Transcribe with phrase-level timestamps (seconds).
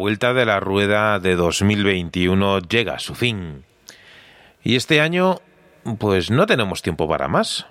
[0.00, 3.66] vuelta de la rueda de 2021 llega a su fin.
[4.64, 5.42] Y este año,
[5.98, 7.66] pues no tenemos tiempo para más.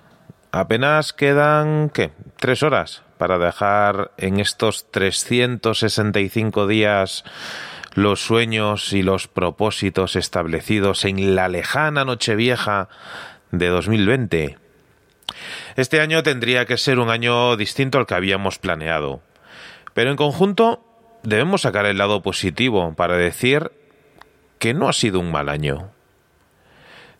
[0.52, 2.12] Apenas quedan, ¿qué?
[2.38, 7.24] Tres horas para dejar en estos 365 días
[7.94, 12.88] los sueños y los propósitos establecidos en la lejana Nochevieja
[13.50, 14.56] de 2020.
[15.74, 19.20] Este año tendría que ser un año distinto al que habíamos planeado.
[19.94, 20.89] Pero en conjunto
[21.22, 23.72] debemos sacar el lado positivo para decir
[24.58, 25.90] que no ha sido un mal año.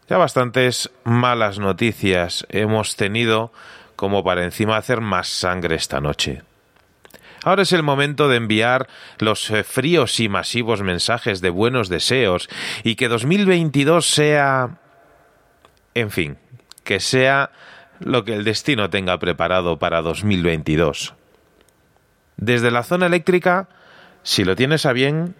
[0.08, 3.52] Ya bastantes malas noticias hemos tenido
[3.96, 6.42] como para encima hacer más sangre esta noche.
[7.42, 12.48] Ahora es el momento de enviar los eh, fríos y masivos mensajes de buenos deseos
[12.82, 14.78] y que 2022 sea...
[15.94, 16.38] En fin,
[16.84, 17.50] que sea
[17.98, 21.14] lo que el destino tenga preparado para 2022.
[22.36, 23.68] Desde la zona eléctrica,
[24.22, 25.34] si lo tienes a bien,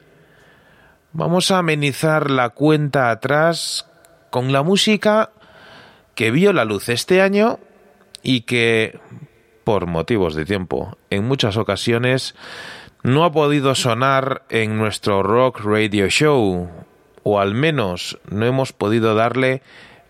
[1.12, 3.86] vamos a amenizar la cuenta atrás
[4.30, 5.30] con la música
[6.14, 7.58] que vio la luz este año
[8.22, 8.98] y que,
[9.64, 12.34] por motivos de tiempo, en muchas ocasiones
[13.02, 16.68] no ha podido sonar en nuestro Rock Radio Show,
[17.22, 19.62] o al menos no hemos podido darle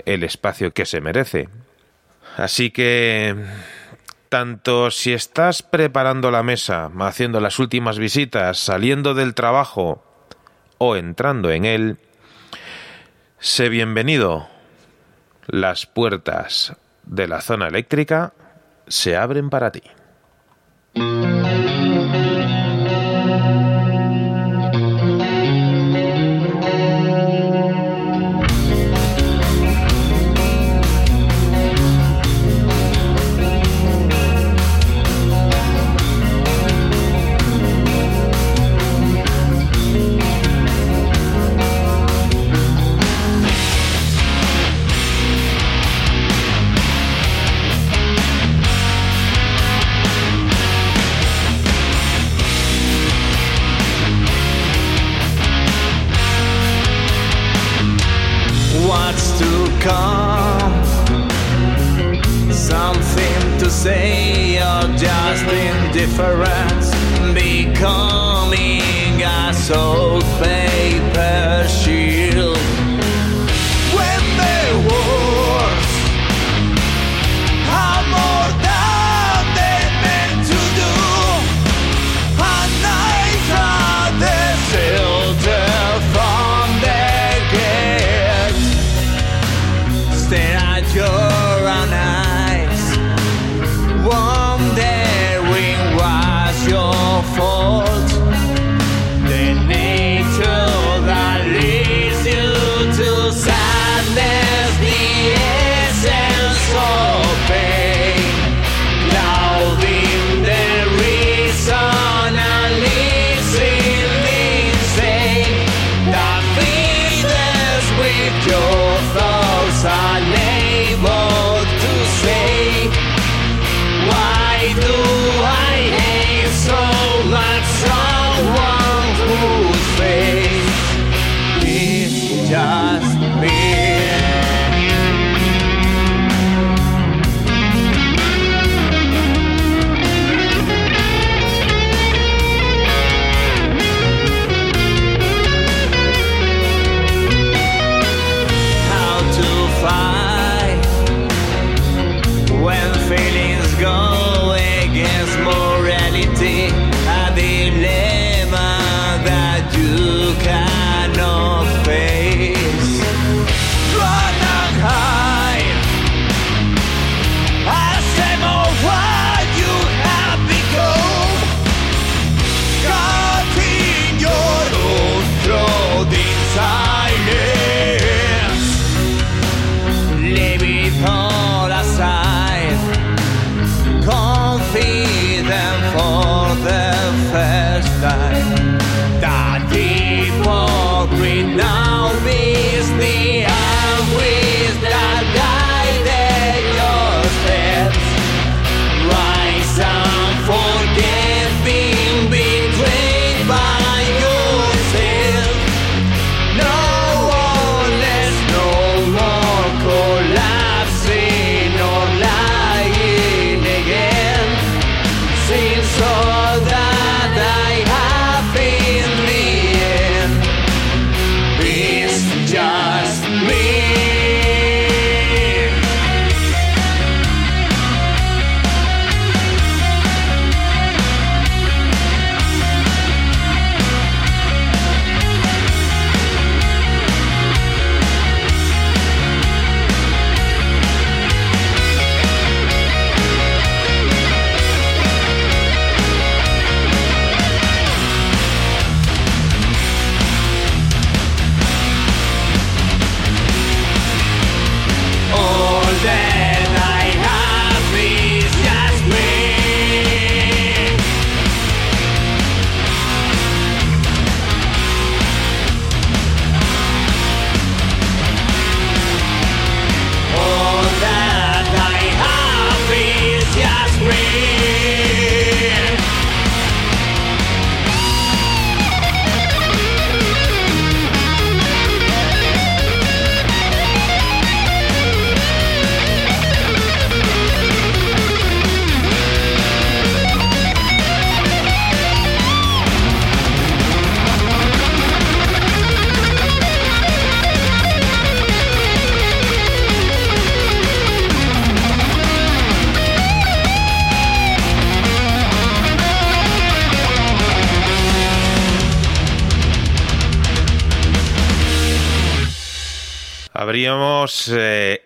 [0.07, 1.49] el espacio que se merece.
[2.37, 3.37] Así que
[4.31, 10.05] tanto si estás preparando la mesa, haciendo las últimas visitas, saliendo del trabajo
[10.79, 11.99] o entrando en él,
[13.41, 14.49] sé bienvenido.
[15.47, 18.33] Las puertas de la zona eléctrica
[18.87, 19.83] se abren para ti.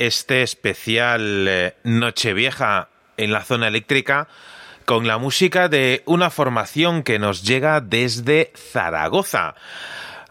[0.07, 4.29] Este especial eh, Nochevieja en la zona eléctrica
[4.85, 9.55] con la música de una formación que nos llega desde Zaragoza.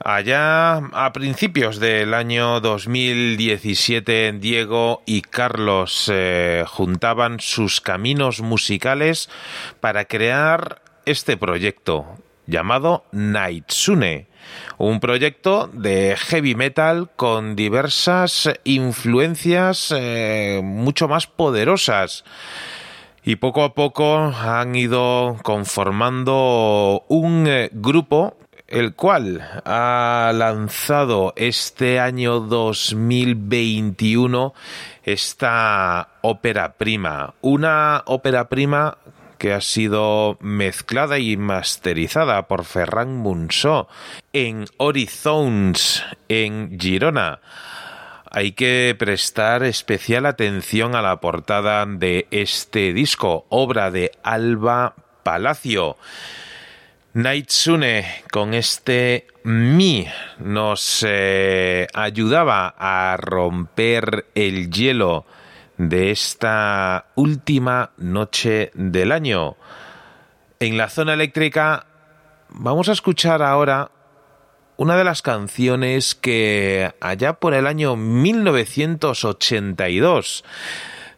[0.04, 9.30] Allá a principios del año 2017, Diego y Carlos eh, juntaban sus caminos musicales
[9.80, 14.28] para crear este proyecto llamado Nightsune,
[14.78, 22.24] un proyecto de heavy metal con diversas influencias eh, mucho más poderosas.
[23.26, 28.36] Y poco a poco han ido conformando un eh, grupo
[28.68, 34.54] el cual ha lanzado este año 2021
[35.04, 38.98] esta ópera prima, una ópera prima
[39.44, 43.90] que ha sido mezclada y masterizada por Ferran Munsó
[44.32, 47.42] en Horizons en Girona
[48.32, 55.98] hay que prestar especial atención a la portada de este disco, obra de Alba Palacio.
[57.12, 60.08] Naitsune con este Mi
[60.40, 65.26] nos eh, ayudaba a romper el hielo
[65.78, 69.58] de esta última noche del año.
[70.60, 71.88] En la zona eléctrica
[72.50, 73.90] vamos a escuchar ahora
[74.78, 80.44] una de las canciones que allá por el año 1982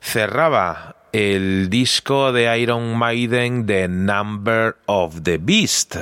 [0.01, 5.95] cerraba el disco de Iron Maiden The Number of the Beast.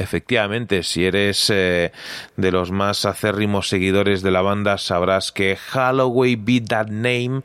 [0.00, 1.92] Efectivamente, si eres eh,
[2.38, 7.42] de los más acérrimos seguidores de la banda, sabrás que Holloway Be That Name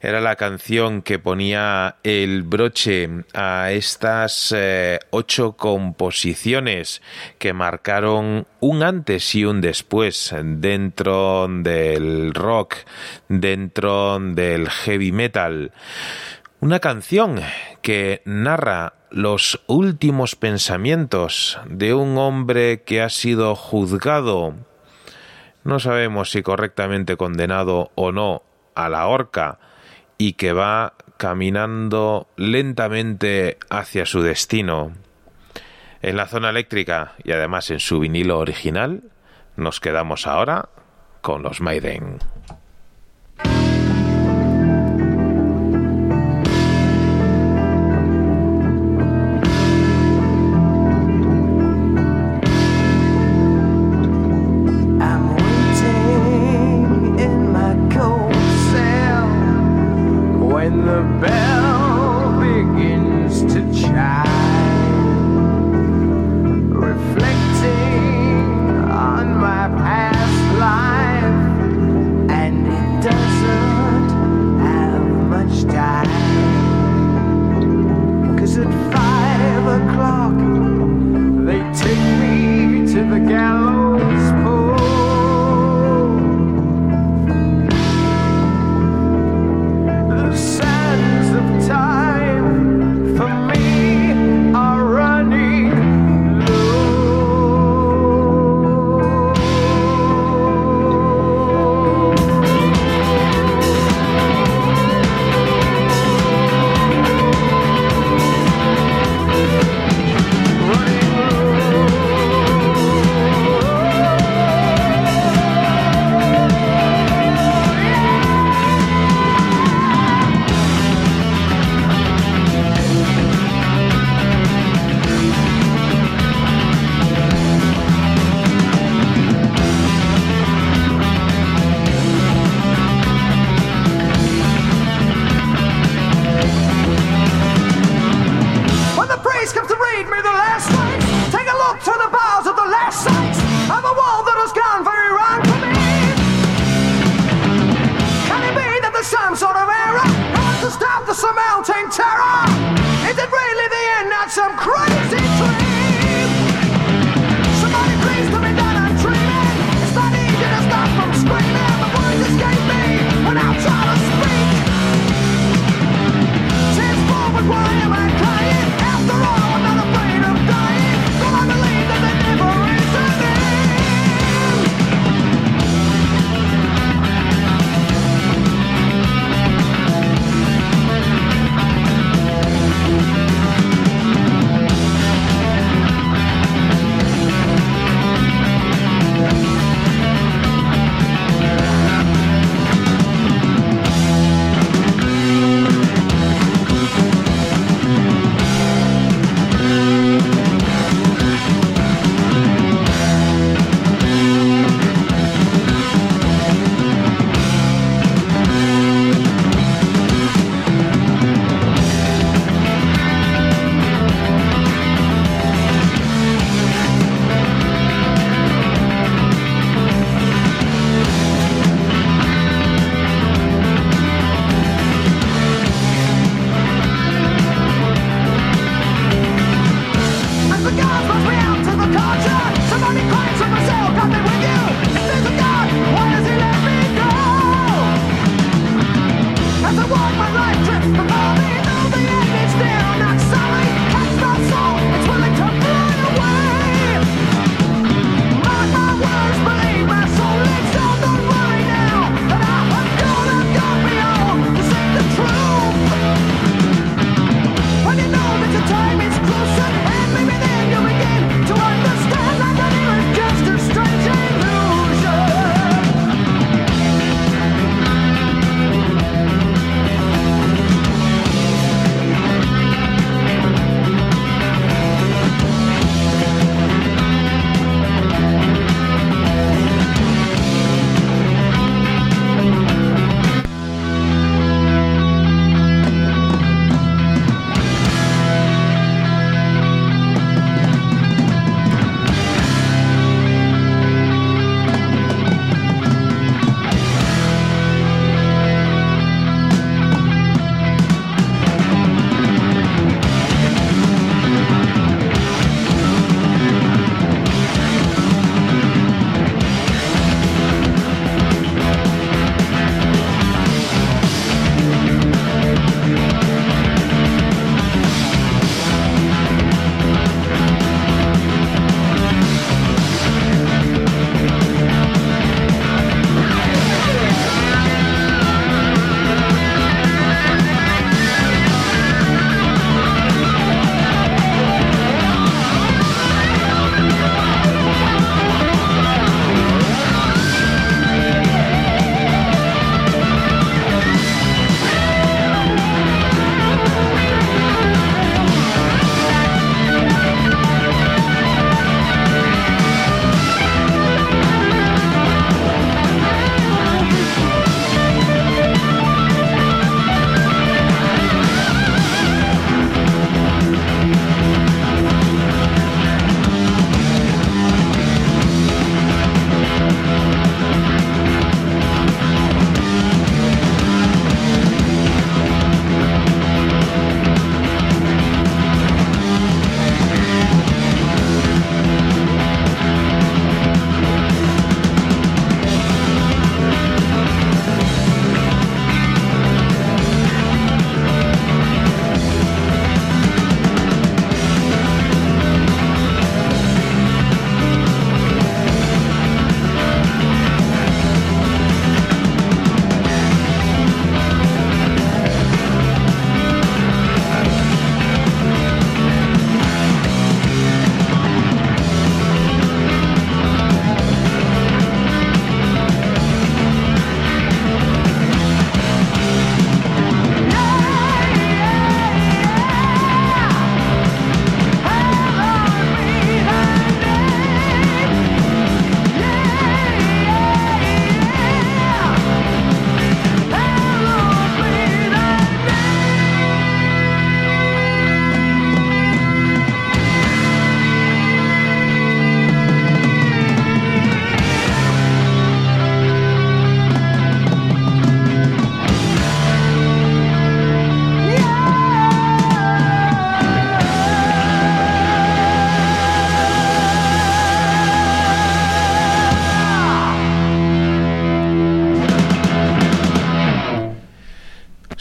[0.00, 7.02] era la canción que ponía el broche a estas eh, ocho composiciones
[7.38, 12.78] que marcaron un antes y un después dentro del rock,
[13.28, 15.70] dentro del heavy metal.
[16.58, 17.40] Una canción
[17.80, 24.54] que narra los últimos pensamientos de un hombre que ha sido juzgado,
[25.64, 28.42] no sabemos si correctamente condenado o no,
[28.74, 29.58] a la horca,
[30.18, 34.92] y que va caminando lentamente hacia su destino.
[36.02, 39.02] En la zona eléctrica y además en su vinilo original,
[39.56, 40.68] nos quedamos ahora
[41.20, 42.18] con los Maiden.
[60.96, 61.35] The bell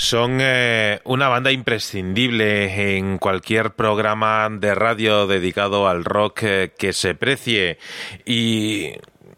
[0.05, 6.93] Son eh, una banda imprescindible en cualquier programa de radio dedicado al rock eh, que
[6.93, 7.79] se precie
[8.23, 8.91] y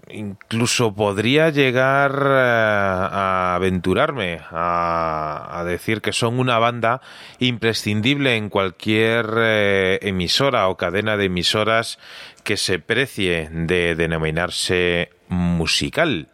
[0.10, 7.00] incluso podría llegar eh, a aventurarme a, a decir que son una banda
[7.40, 11.98] imprescindible en cualquier eh, emisora o cadena de emisoras
[12.44, 16.28] que se precie de denominarse musical.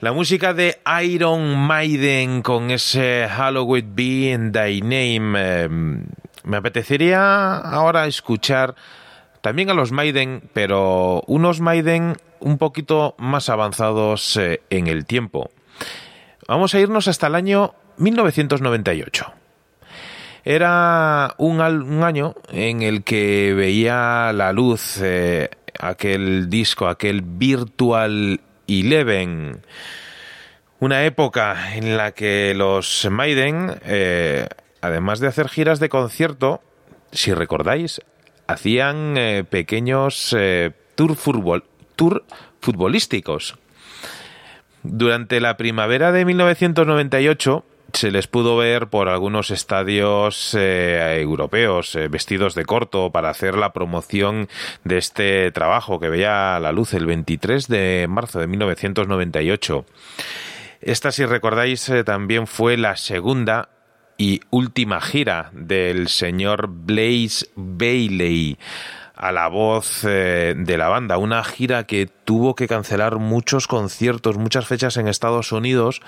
[0.00, 5.34] La música de Iron Maiden con ese Halloween Be in Thy Name.
[5.36, 8.74] eh, me apetecería ahora escuchar
[9.42, 15.50] también a los Maiden, pero unos Maiden un poquito más avanzados eh, en el tiempo.
[16.48, 19.26] Vamos a irnos hasta el año 1998.
[20.46, 28.40] Era un, un año en el que veía la luz eh, aquel disco, aquel Virtual
[28.70, 29.62] Eleven.
[30.78, 34.46] Una época en la que los Maiden, eh,
[34.80, 36.62] además de hacer giras de concierto,
[37.12, 38.00] si recordáis,
[38.46, 41.16] hacían eh, pequeños eh, tour,
[41.96, 42.24] tour
[42.60, 43.56] futbolísticos.
[44.82, 52.08] Durante la primavera de 1998 se les pudo ver por algunos estadios eh, europeos eh,
[52.08, 54.48] vestidos de corto para hacer la promoción
[54.84, 59.84] de este trabajo que veía la luz el 23 de marzo de 1998.
[60.80, 63.68] Esta, si recordáis, eh, también fue la segunda
[64.16, 68.58] y última gira del señor Blaze Bailey
[69.20, 74.38] a la voz eh, de la banda, una gira que tuvo que cancelar muchos conciertos,
[74.38, 76.00] muchas fechas en Estados Unidos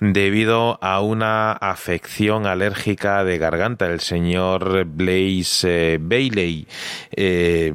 [0.00, 6.66] debido a una afección alérgica de garganta, el señor Blaze eh, Bailey.
[7.12, 7.72] Eh,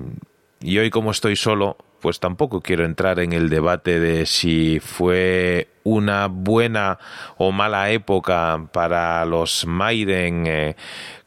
[0.60, 5.70] y hoy como estoy solo, pues tampoco quiero entrar en el debate de si fue
[5.84, 7.00] una buena
[7.38, 10.76] o mala época para los Maiden eh,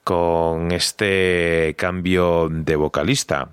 [0.05, 3.49] con este cambio de vocalista.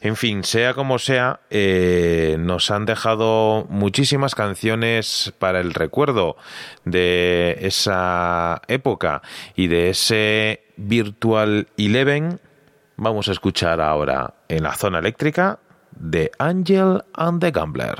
[0.00, 6.36] En fin, sea como sea, eh, nos han dejado muchísimas canciones para el recuerdo
[6.84, 9.22] de esa época
[9.56, 12.40] y de ese Virtual Eleven.
[12.96, 15.58] Vamos a escuchar ahora en la zona eléctrica
[15.90, 17.98] de Angel and the Gambler.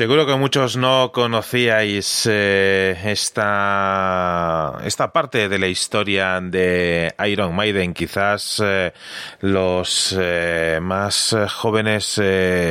[0.00, 7.92] Seguro que muchos no conocíais eh, esta, esta parte de la historia de Iron Maiden.
[7.92, 8.94] Quizás eh,
[9.42, 12.18] los eh, más jóvenes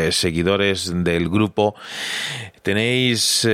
[0.10, 1.76] seguidores del grupo
[2.64, 3.48] tenéis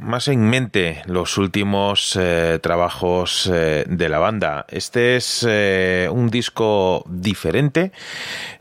[0.00, 2.18] más en mente los últimos
[2.60, 4.66] trabajos de la banda.
[4.68, 5.44] Este es
[6.10, 7.90] un disco diferente,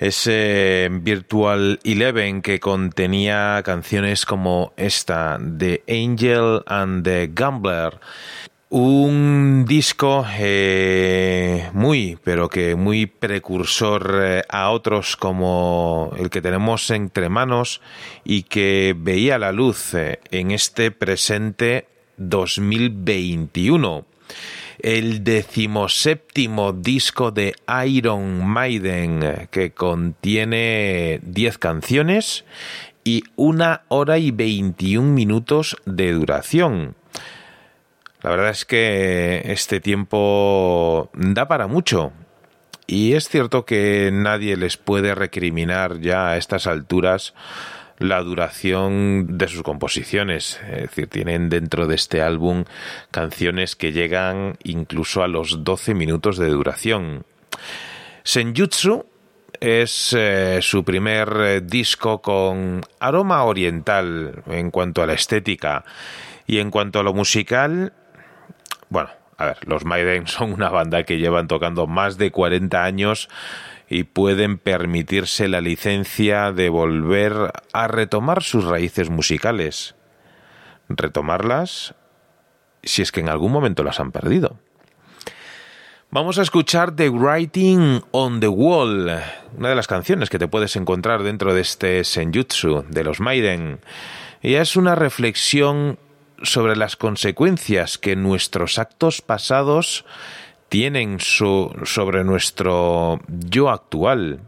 [0.03, 7.99] es eh, Virtual Eleven que contenía canciones como esta, The Angel and the Gambler.
[8.69, 16.89] Un disco eh, muy, pero que muy precursor eh, a otros como el que tenemos
[16.89, 17.79] entre manos
[18.25, 21.87] y que veía la luz eh, en este presente
[22.17, 24.05] 2021.
[24.84, 32.43] El decimoséptimo disco de Iron Maiden que contiene 10 canciones
[33.06, 36.96] y una hora y 21 minutos de duración.
[38.24, 42.12] La verdad es que este tiempo da para mucho.
[42.86, 47.34] Y es cierto que nadie les puede recriminar ya a estas alturas
[48.03, 50.59] la duración de sus composiciones.
[50.69, 52.65] Es decir, tienen dentro de este álbum
[53.11, 57.25] canciones que llegan incluso a los 12 minutos de duración.
[58.23, 59.05] Senjutsu
[59.59, 65.85] es eh, su primer eh, disco con aroma oriental en cuanto a la estética
[66.45, 67.93] y en cuanto a lo musical
[68.89, 73.27] bueno, a ver, los Maiden son una banda que llevan tocando más de 40 años
[73.89, 79.96] y pueden permitirse la licencia de volver a retomar sus raíces musicales.
[80.89, 81.96] Retomarlas
[82.84, 84.60] si es que en algún momento las han perdido.
[86.12, 89.10] Vamos a escuchar The Writing on the Wall,
[89.58, 93.80] una de las canciones que te puedes encontrar dentro de este Senjutsu de los Maiden.
[94.41, 95.98] Y es una reflexión
[96.43, 100.06] sobre las consecuencias que nuestros actos pasados
[100.73, 104.39] tienen so- sobre nuestro yo actual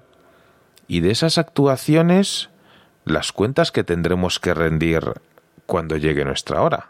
[0.88, 2.50] y de esas actuaciones
[3.04, 5.04] las cuentas que tendremos que rendir
[5.68, 6.90] cuando llegue nuestra hora.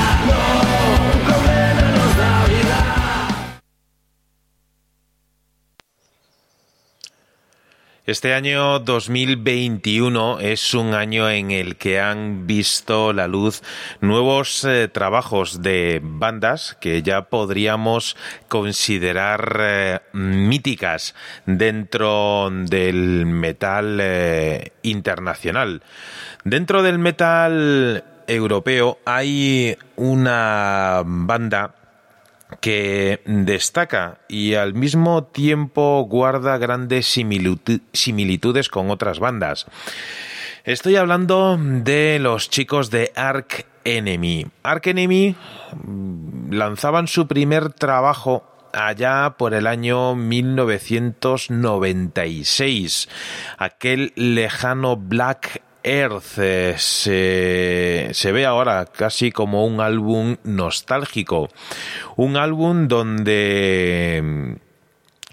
[8.11, 13.63] Este año 2021 es un año en el que han visto la luz
[14.01, 18.17] nuevos eh, trabajos de bandas que ya podríamos
[18.49, 25.81] considerar eh, míticas dentro del metal eh, internacional.
[26.43, 31.75] Dentro del metal europeo hay una banda
[32.61, 39.65] que destaca y al mismo tiempo guarda grandes similitu- similitudes con otras bandas.
[40.63, 44.45] Estoy hablando de los chicos de Ark Enemy.
[44.61, 45.35] Ark Enemy
[45.85, 53.09] mm, lanzaban su primer trabajo allá por el año 1996.
[53.57, 61.49] Aquel lejano Black Earth se, se ve ahora casi como un álbum nostálgico.
[62.15, 64.57] Un álbum donde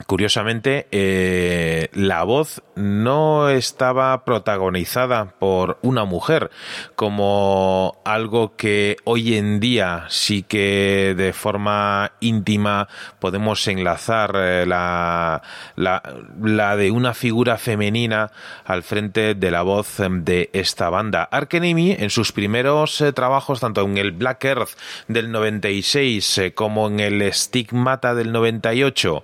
[0.06, 6.50] Curiosamente, eh, la voz no estaba protagonizada por una mujer,
[6.94, 12.88] como algo que hoy en día sí que de forma íntima
[13.18, 15.42] podemos enlazar eh, la,
[15.76, 18.30] la, de una figura femenina
[18.64, 21.24] al frente de la voz de esta banda.
[21.24, 24.70] Ark Enemy, en sus primeros eh, trabajos, tanto en el Black Earth
[25.08, 29.22] del 96 eh, como en el Stigmata del 98,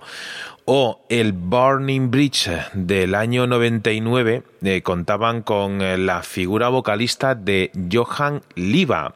[0.65, 7.71] o el Burning Bridge del año 99 eh, contaban con eh, la figura vocalista de
[7.91, 9.13] Johan Liva.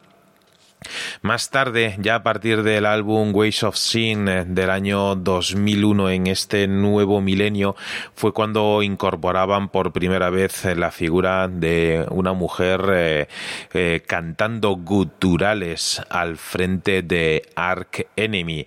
[1.22, 6.28] Más tarde, ya a partir del álbum Ways of Sin eh, del año 2001 en
[6.28, 7.76] este nuevo milenio,
[8.16, 13.28] fue cuando incorporaban por primera vez eh, la figura de una mujer
[13.74, 18.64] eh, cantando guturales al frente de Ark Enemy.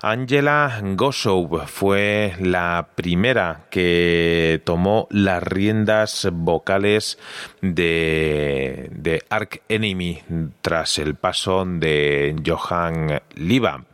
[0.00, 7.20] Angela Gossow fue la primera que tomó las riendas vocales
[7.60, 10.22] de, de Ark Enemy
[10.60, 13.84] tras el paso de Johan Liva.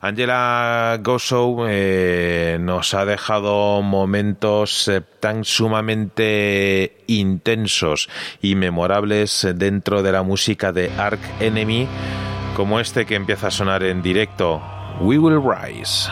[0.00, 8.08] Angela Gossow eh, nos ha dejado momentos eh, tan sumamente intensos
[8.40, 11.86] y memorables dentro de la música de Ark Enemy
[12.56, 14.60] como este que empieza a sonar en directo,
[15.00, 16.10] We Will Rise.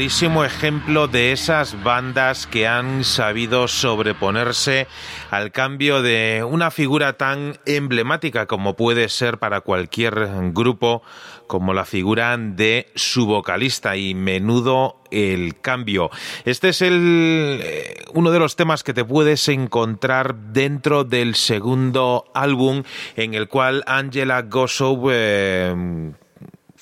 [0.00, 4.86] Clarísimo ejemplo de esas bandas que han sabido sobreponerse
[5.30, 10.14] al cambio de una figura tan emblemática como puede ser para cualquier
[10.54, 11.02] grupo
[11.46, 16.08] como la figura de su vocalista y menudo el cambio.
[16.46, 22.24] Este es el eh, uno de los temas que te puedes encontrar dentro del segundo
[22.32, 22.84] álbum
[23.16, 26.14] en el cual Angela Gossow eh,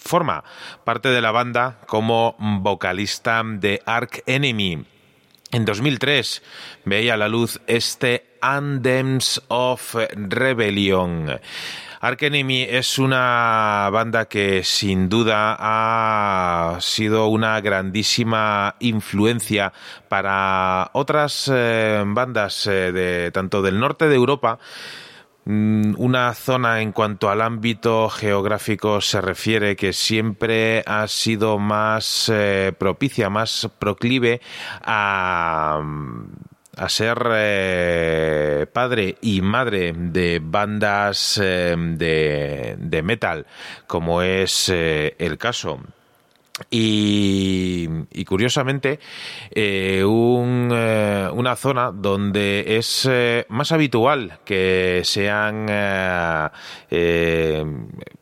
[0.08, 0.42] forma
[0.84, 4.84] parte de la banda como vocalista de Ark Enemy.
[5.52, 6.42] En 2003
[6.84, 11.38] veía la luz este Anthems of Rebellion.
[12.00, 19.72] Ark Enemy es una banda que sin duda ha sido una grandísima influencia
[20.08, 24.58] para otras eh, bandas eh, de tanto del norte de Europa
[25.48, 32.74] una zona en cuanto al ámbito geográfico se refiere que siempre ha sido más eh,
[32.78, 34.40] propicia, más proclive
[34.82, 35.80] a
[36.76, 43.46] a ser eh, padre y madre de bandas eh, de, de, metal,
[43.88, 45.80] como es el caso
[46.70, 49.00] y, curiosamente,
[49.50, 55.66] eh, eh, una zona donde es eh, más habitual que sean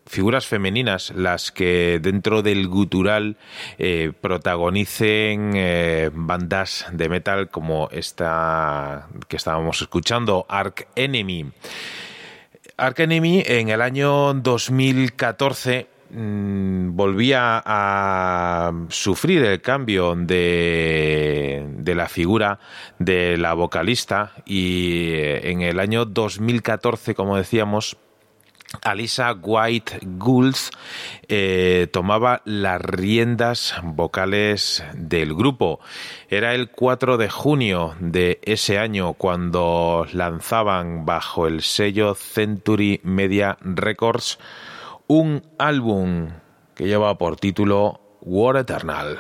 [0.07, 3.37] figuras femeninas las que dentro del gutural
[4.21, 5.53] protagonicen
[6.15, 11.51] bandas de metal como esta que estábamos escuchando, Ark Enemy.
[12.77, 22.09] Ark Enemy en el año 2014 Mm, volvía a sufrir el cambio de, de, la
[22.09, 22.61] figura
[23.01, 27.97] de la vocalista y eh, en el año 2014, como decíamos,
[28.83, 30.57] Alisa White Gould
[31.29, 35.81] eh, tomaba las riendas vocales del grupo.
[36.29, 43.57] Era el 4 de junio de ese año cuando lanzaban bajo el sello Century Media
[43.61, 44.39] Records
[45.09, 46.31] un álbum
[46.75, 49.19] que lleva por título War Eternal.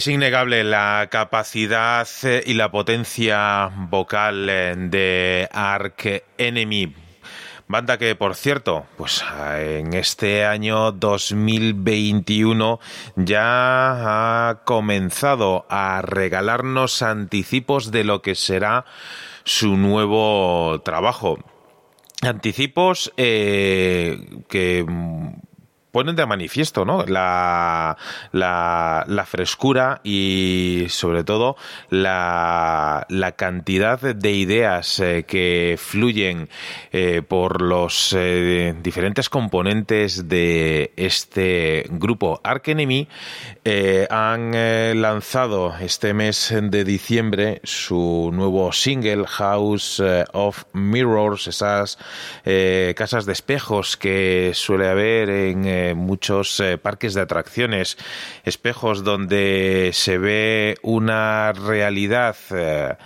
[0.00, 6.94] Es innegable la capacidad eh, y la potencia vocal eh, de Ark Enemy.
[7.68, 9.22] Banda que, por cierto, pues
[9.58, 12.80] en este año 2021
[13.16, 18.86] ya ha comenzado a regalarnos anticipos de lo que será
[19.44, 21.38] su nuevo trabajo.
[22.22, 24.86] Anticipos eh, que
[25.90, 27.04] ponen de manifiesto ¿no?
[27.06, 27.96] la,
[28.32, 31.56] la, la, frescura y sobre todo
[31.90, 36.48] la, la cantidad de ideas eh, que fluyen
[36.92, 43.08] eh, por los eh, diferentes componentes de este grupo Ark Enemy
[43.64, 44.50] eh, han
[45.00, 51.98] lanzado este mes de diciembre su nuevo single House of Mirrors esas
[52.96, 55.64] casas de espejos que suele haber en
[55.94, 57.98] muchos eh, parques de atracciones,
[58.44, 62.96] espejos donde se ve una realidad eh,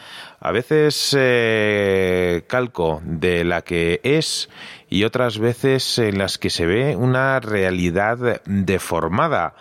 [0.41, 4.51] a veces eh, calco de la que es
[4.91, 9.55] y otras veces en las que se ve una realidad deformada.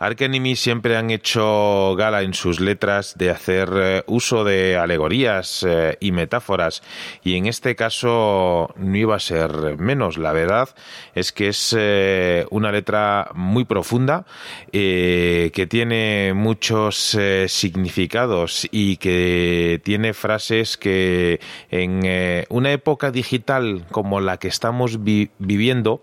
[0.00, 5.96] Enemy siempre han hecho gala en sus letras de hacer eh, uso de alegorías eh,
[5.98, 6.82] y metáforas
[7.24, 10.16] y en este caso no iba a ser menos.
[10.16, 10.68] La verdad
[11.14, 14.24] es que es eh, una letra muy profunda
[14.70, 17.16] que tiene muchos
[17.48, 21.40] significados y que tiene frases que
[21.70, 26.00] en una época digital como la que estamos vi viviendo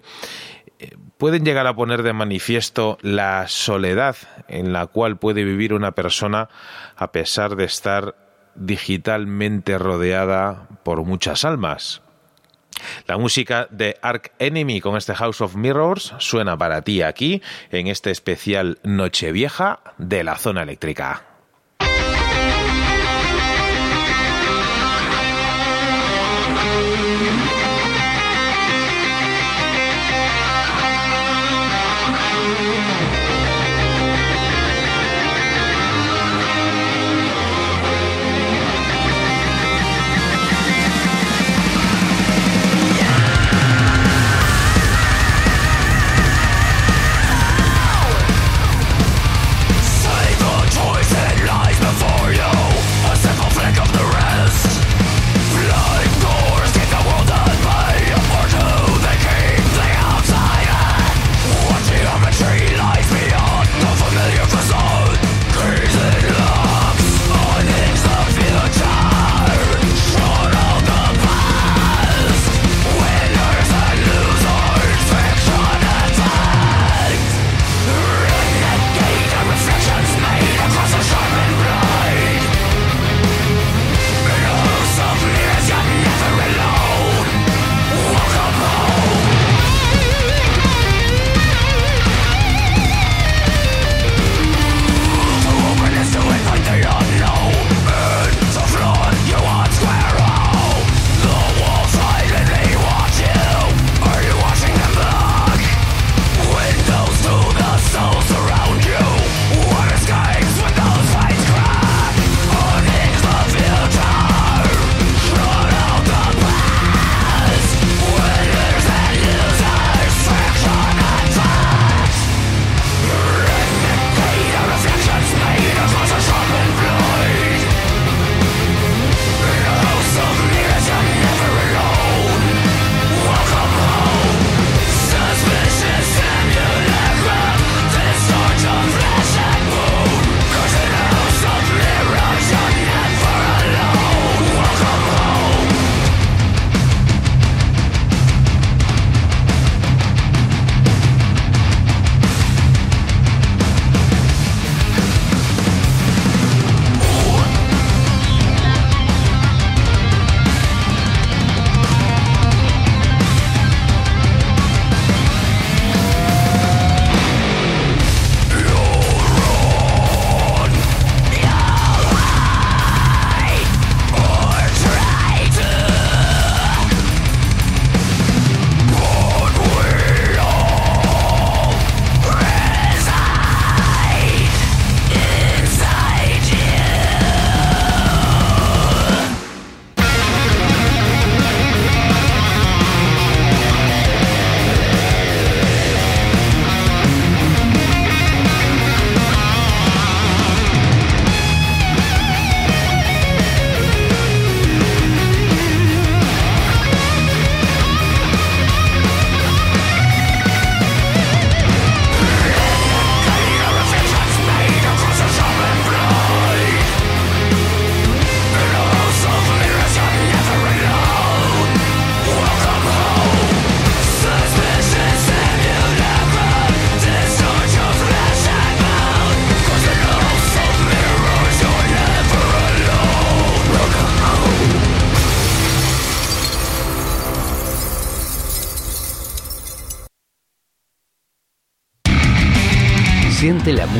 [1.17, 4.15] pueden llegar a poner de manifiesto la soledad
[4.47, 6.49] en la cual puede vivir una persona
[6.95, 8.15] a pesar de estar
[8.55, 12.01] digitalmente rodeada por muchas almas.
[13.07, 17.41] La música de Ark Enemy con este House of Mirrors suena para ti aquí
[17.71, 21.34] en este especial Nochevieja de la zona eléctrica.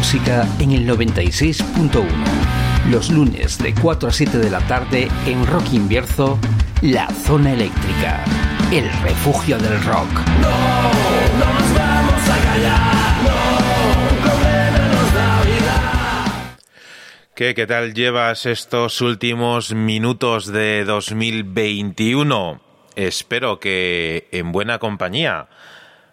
[0.05, 2.05] Música en el 96.1.
[2.91, 6.37] Los lunes de 4 a 7 de la tarde en Rock Invierzo,
[6.83, 8.23] La Zona Eléctrica,
[8.71, 10.07] el refugio del rock.
[17.33, 22.61] ¿Qué, ¿Qué tal llevas estos últimos minutos de 2021?
[22.95, 25.47] Espero que en buena compañía,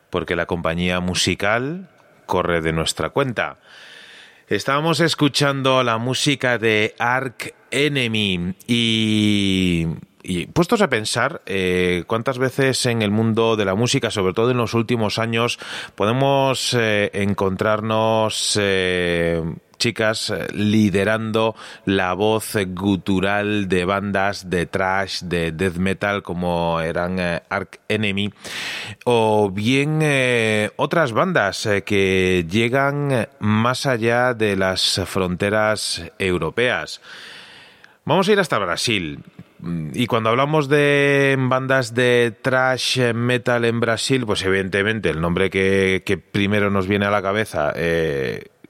[0.09, 1.92] porque la compañía musical
[2.33, 3.59] corre de nuestra cuenta.
[4.49, 9.87] Estábamos escuchando la música de Ark Enemy y,
[10.23, 14.51] y puestos a pensar eh, cuántas veces en el mundo de la música, sobre todo
[14.51, 15.59] en los últimos años,
[15.95, 19.43] podemos eh, encontrarnos eh,
[19.83, 21.57] chicas eh, liderando
[21.87, 28.33] la voz gutural de bandas de trash, de death metal como eran eh, Ark Enemy
[29.07, 37.01] o bien eh, otras bandas que llegan más allá de las fronteras europeas.
[38.05, 39.19] Vamos a ir hasta Brasil.
[39.95, 46.23] Y cuando hablamos de bandas de trash metal en Brasil, pues evidentemente el nombre que,
[46.31, 47.73] primero nos viene a la cabeza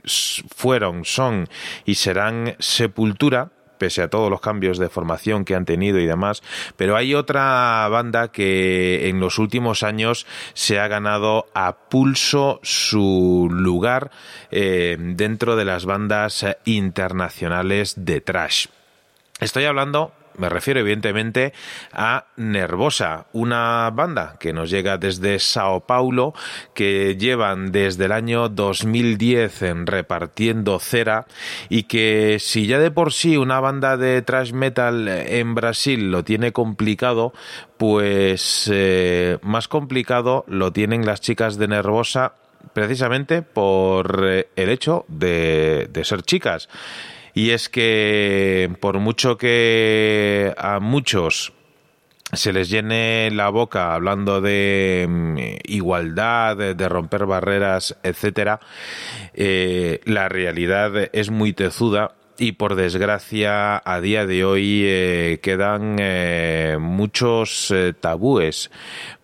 [0.04, 1.48] fueron, son
[1.84, 6.42] y serán Sepultura, pese a todos los cambios de formación que han tenido y demás,
[6.76, 10.24] pero hay otra banda que en los últimos años
[10.54, 14.12] se ha ganado a pulso su lugar
[14.52, 18.66] eh, dentro de las bandas internacionales de trash.
[19.40, 21.52] Estoy hablando, me refiero evidentemente
[21.92, 26.34] a Nervosa, una banda que nos llega desde Sao Paulo,
[26.74, 31.26] que llevan desde el año 2010 en repartiendo cera
[31.68, 36.24] y que si ya de por sí una banda de thrash metal en Brasil lo
[36.24, 37.32] tiene complicado,
[37.76, 42.34] pues eh, más complicado lo tienen las chicas de Nervosa
[42.72, 46.68] precisamente por eh, el hecho de, de ser chicas.
[47.34, 51.52] Y es que por mucho que a muchos
[52.32, 58.60] se les llene la boca hablando de mm, igualdad, de, romper barreras, etcétera,
[59.34, 65.96] eh, la realidad es muy tezuda y por desgracia a día de hoy eh, quedan
[66.00, 68.70] eh, muchos eh, tabúes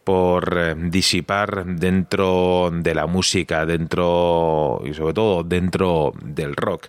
[0.09, 6.87] por eh, disipar dentro de la música, dentro y sobre todo dentro del rock.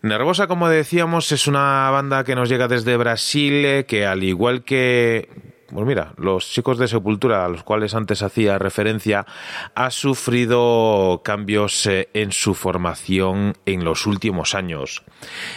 [0.00, 4.64] Nervosa, como decíamos, es una banda que nos llega desde Brasil, eh, que al igual
[4.64, 5.28] que
[5.70, 9.26] pues mira, los chicos de Sepultura, a los cuales antes hacía referencia,
[9.74, 15.02] ha sufrido cambios eh, en su formación en los últimos años.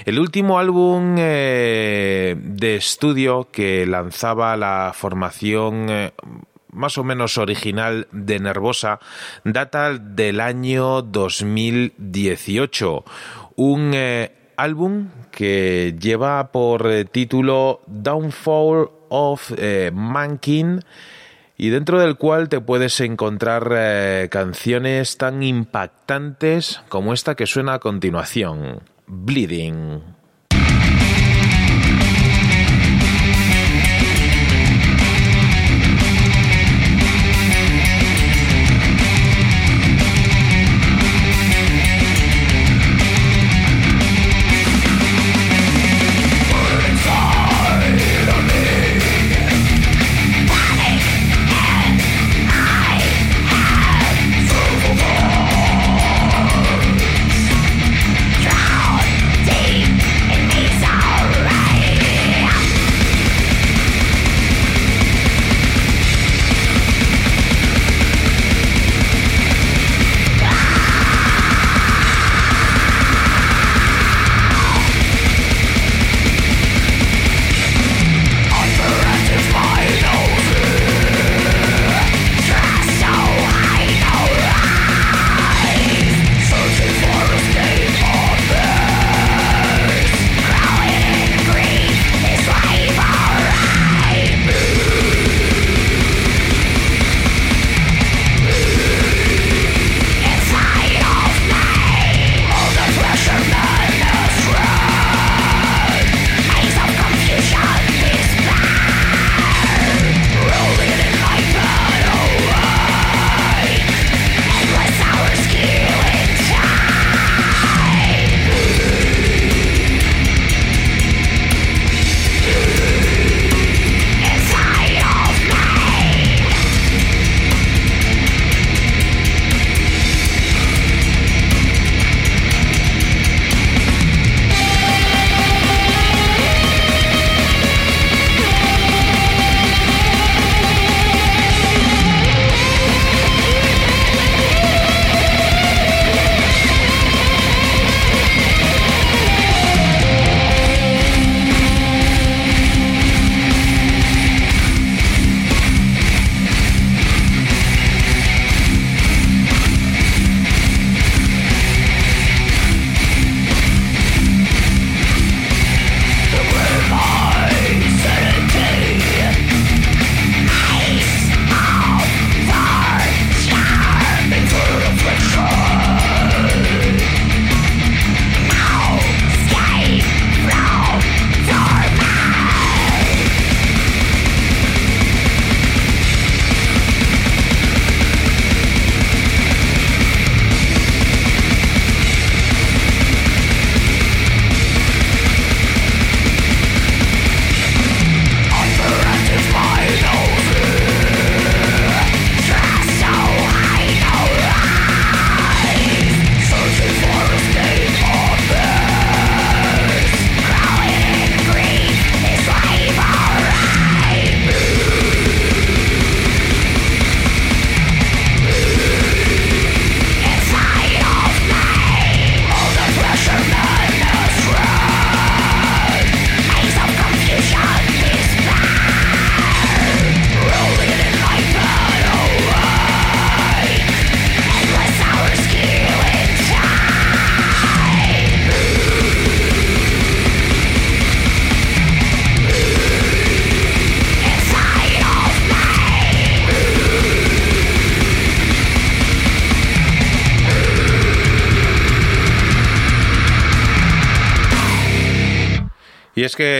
[0.03, 6.11] El último álbum de estudio que lanzaba la formación
[6.71, 8.99] más o menos original de Nervosa
[9.43, 13.05] data del año 2018.
[13.55, 20.81] Un eh, álbum que lleva por eh, título Downfall of eh, Mankin
[21.57, 27.75] y dentro del cual te puedes encontrar eh, canciones tan impactantes como esta que suena
[27.75, 30.18] a continuación, Bleeding.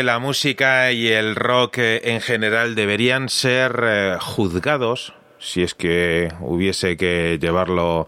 [0.10, 6.34] La música y el rock eh, en general deberían ser eh, juzgados, si es que
[6.40, 8.08] hubiese que llevarlo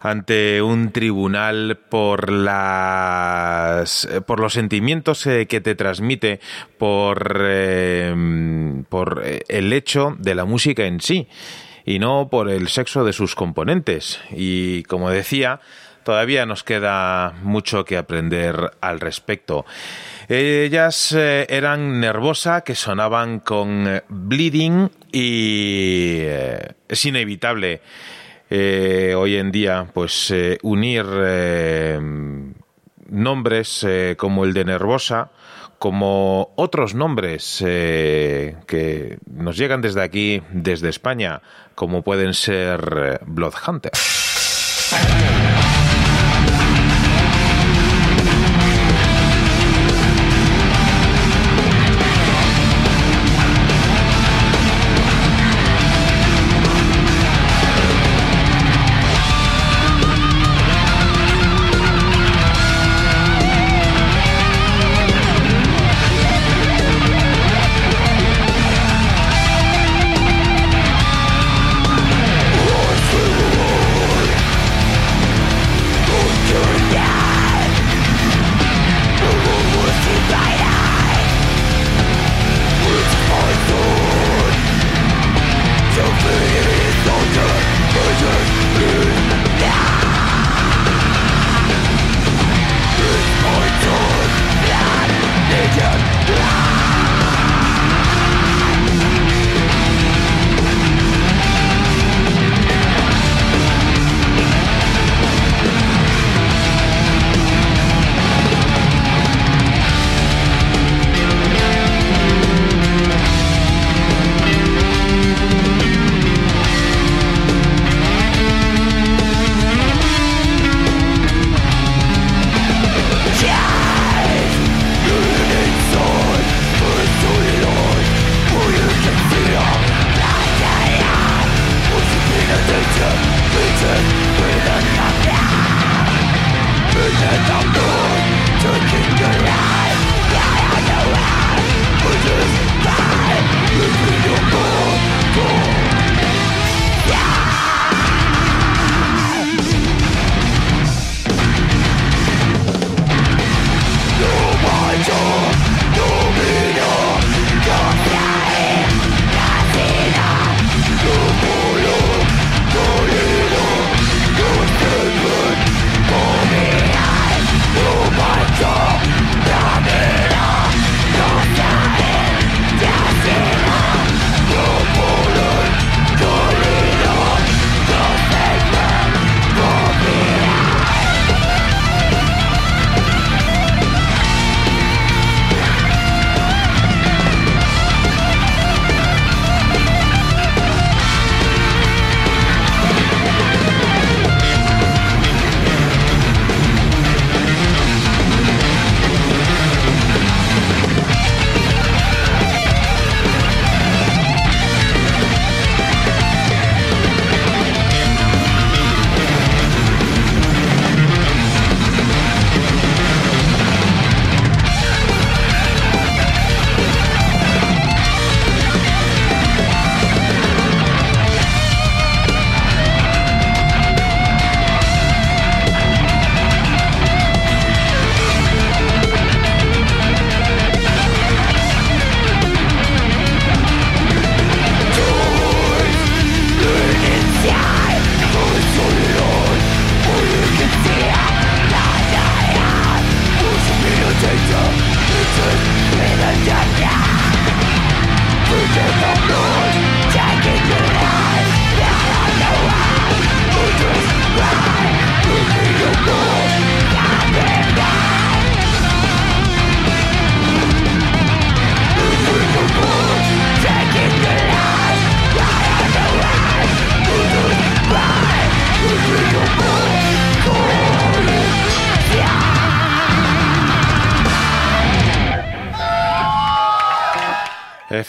[0.00, 6.40] ante un tribunal por las eh, por los sentimientos que te transmite
[6.78, 7.22] por
[8.88, 11.28] por el hecho de la música en sí
[11.84, 15.60] y no por el sexo de sus componentes y como decía
[16.02, 19.64] todavía nos queda mucho que aprender al respecto.
[20.32, 27.80] Ellas eh, eran Nervosa, que sonaban con eh, Bleeding y eh, es inevitable
[28.52, 31.04] hoy en día pues unir
[33.08, 35.30] nombres como el de Nervosa
[35.78, 41.42] como otros nombres que nos llegan desde aquí, desde España,
[41.76, 43.92] como pueden ser Bloodhunter.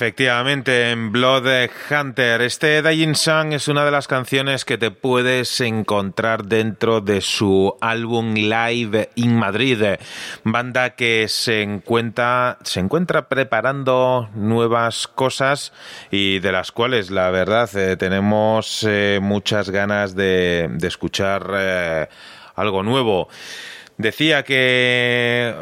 [0.01, 5.61] Efectivamente, en Blood Hunter, este Dying Sun es una de las canciones que te puedes
[5.61, 9.83] encontrar dentro de su álbum Live in Madrid,
[10.43, 15.71] banda que se encuentra, se encuentra preparando nuevas cosas
[16.09, 22.07] y de las cuales, la verdad, eh, tenemos eh, muchas ganas de, de escuchar eh,
[22.55, 23.29] algo nuevo.
[23.99, 25.53] Decía que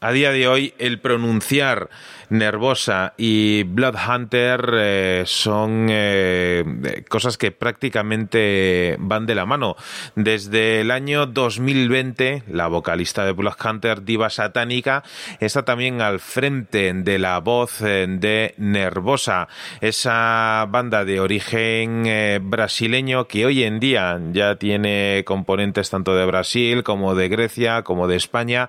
[0.00, 1.88] a día de hoy el pronunciar
[2.30, 9.76] Nervosa y Blood Hunter eh, son eh, cosas que prácticamente van de la mano.
[10.14, 15.02] Desde el año 2020, la vocalista de Blood Hunter, Diva Satánica,
[15.40, 19.48] está también al frente de la voz eh, de Nervosa,
[19.80, 22.04] esa banda de origen
[22.42, 28.08] brasileño que hoy en día ya tiene componentes tanto de Brasil como de Grecia como
[28.08, 28.68] de España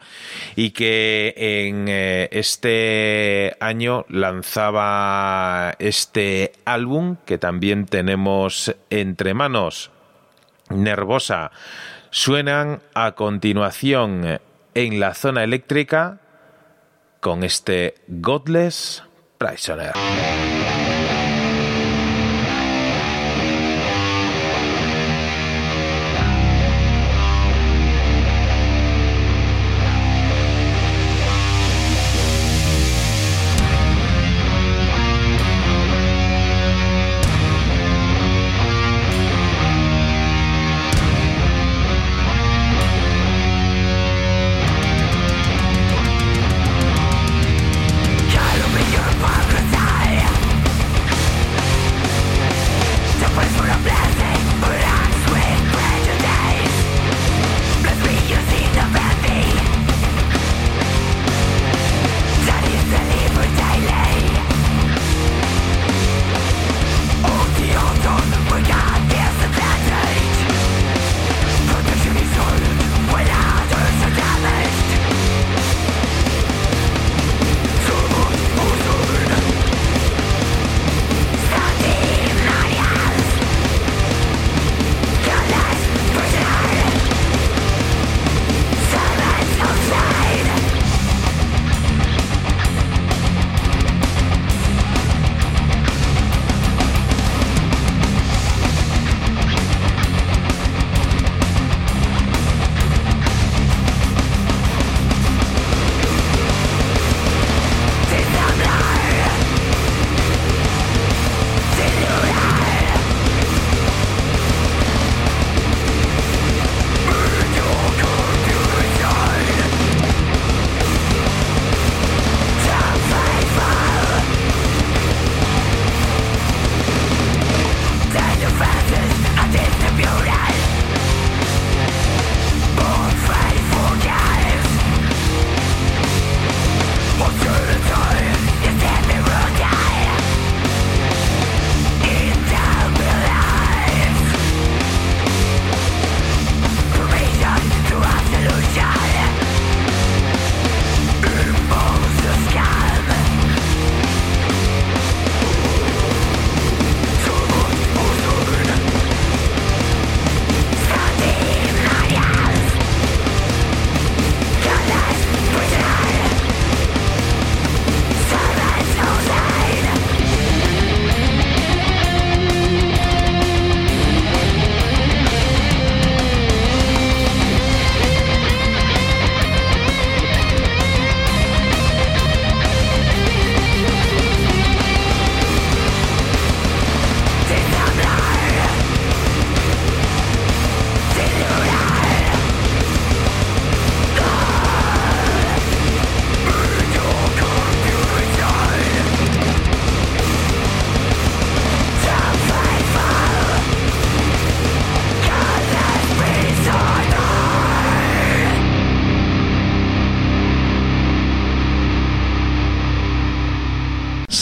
[0.55, 2.30] y que en eh,
[3.60, 9.91] año lanzaba este álbum que también tenemos entre manos,
[10.70, 11.52] Nervosa.
[12.12, 14.39] Suenan a continuación
[14.74, 16.20] en la zona eléctrica
[17.20, 19.04] con este Godless
[19.38, 19.93] Prisoner.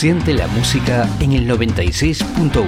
[0.07, 2.63] Siente la música en el 96.1.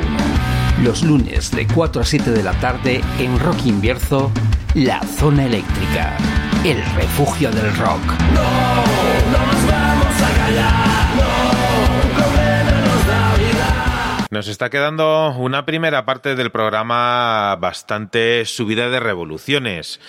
[0.83, 4.29] Los lunes de 4 a 7 de la tarde en Rock Invierzo,
[4.75, 6.17] La Zona Eléctrica,
[6.65, 8.01] el refugio del rock.
[14.31, 19.99] Nos está quedando una primera parte del programa bastante subida de revoluciones.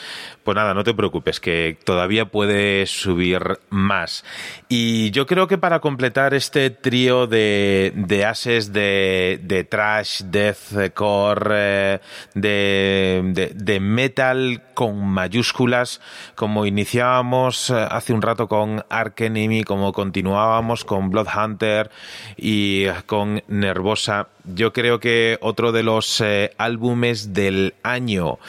[0.50, 4.24] Pues nada, no te preocupes, que todavía puede subir más.
[4.68, 11.52] Y yo creo que para completar este trío de, de ases de, de trash, deathcore,
[11.52, 11.98] eh,
[12.34, 16.00] de, de, metal con mayúsculas,
[16.34, 21.92] como iniciábamos eh, hace un rato con Ark Enemy, como continuábamos con Bloodhunter
[22.36, 28.40] y con Nervosa, yo creo que otro de los eh, álbumes del año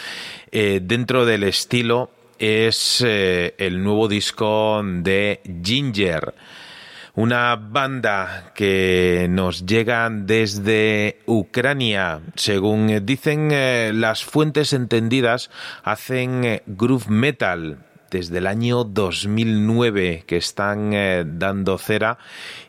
[0.51, 6.33] eh, dentro del estilo es eh, el nuevo disco de Ginger,
[7.15, 12.21] una banda que nos llega desde Ucrania.
[12.35, 15.49] Según dicen eh, las fuentes entendidas,
[15.83, 22.19] hacen groove metal desde el año 2009 que están eh, dando cera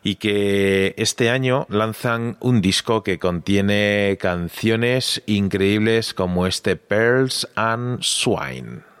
[0.01, 8.01] y que este año lanzan un disco que contiene canciones increíbles como este Pearls and
[8.01, 8.92] Swine.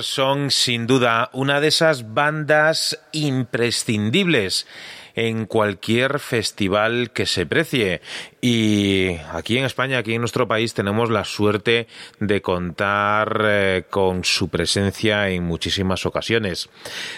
[0.00, 4.66] Son sin duda una de esas bandas imprescindibles
[5.14, 8.00] en cualquier festival que se precie.
[8.40, 11.86] Y aquí en España, aquí en nuestro país, tenemos la suerte
[12.20, 16.68] de contar eh, con su presencia en muchísimas ocasiones.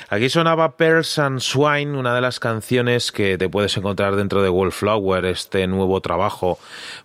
[0.09, 4.51] Aquí sonaba Pearls and Swine, una de las canciones que te puedes encontrar dentro de
[4.51, 6.59] Wallflower, este nuevo trabajo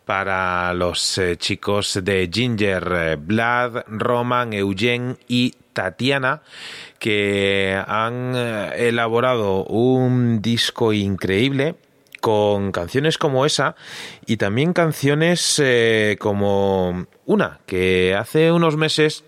[0.06, 6.42] para los eh, chicos de Ginger, eh, Vlad, Roman, Eugen y Tatiana,
[7.02, 11.74] que han eh, elaborado un disco increíble
[12.20, 13.76] con canciones como esa
[14.28, 19.24] y también canciones eh, como una que hace unos meses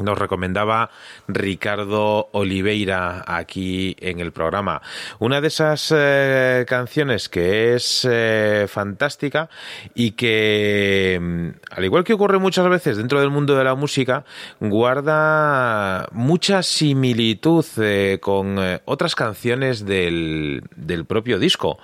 [0.00, 0.90] nos recomendaba
[1.28, 4.82] Ricardo Oliveira aquí en el programa.
[5.18, 9.48] Una de esas eh, canciones que es eh, fantástica
[9.94, 14.24] y que, mm, al igual que ocurre muchas veces dentro del mundo de la música,
[14.60, 21.78] guarda mucha similitud eh, con otras canciones del, del propio disco.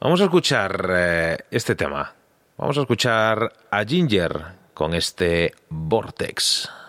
[0.00, 2.12] Vamos a escuchar este tema.
[2.56, 6.81] Vamos a escuchar a Ginger con este Vortex.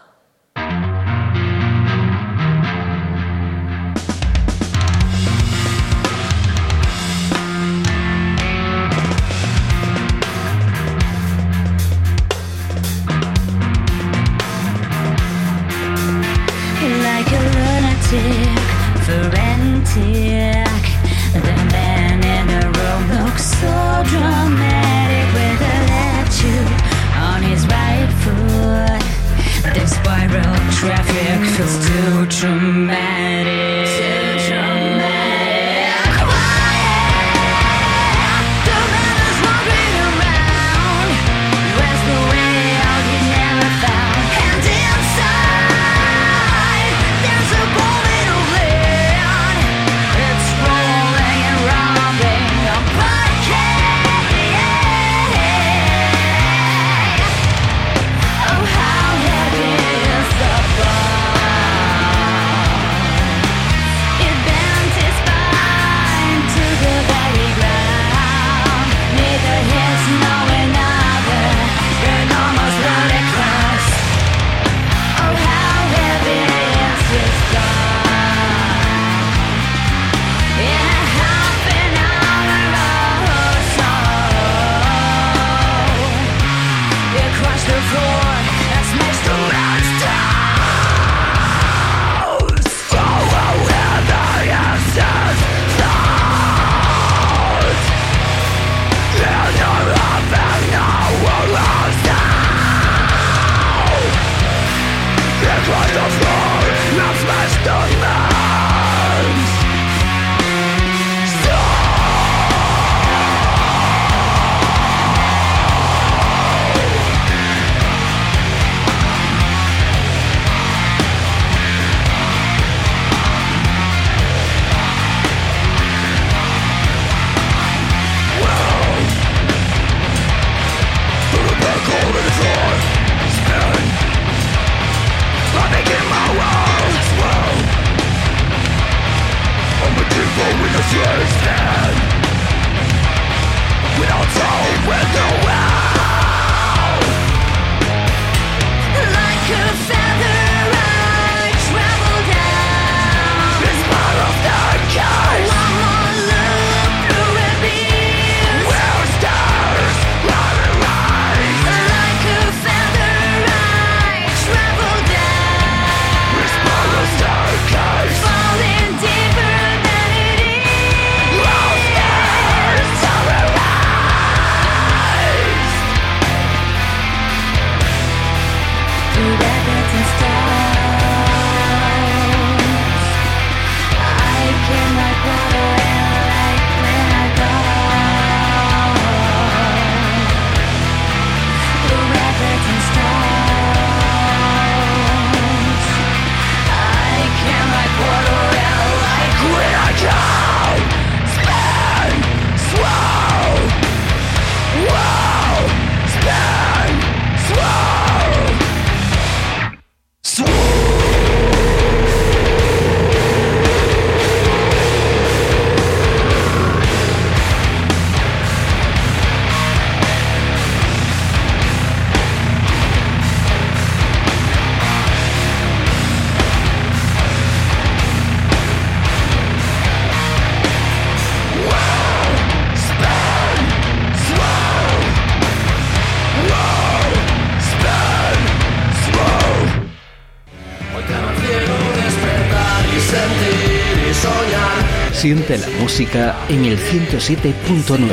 [245.54, 248.08] Siente la música en el 107.9.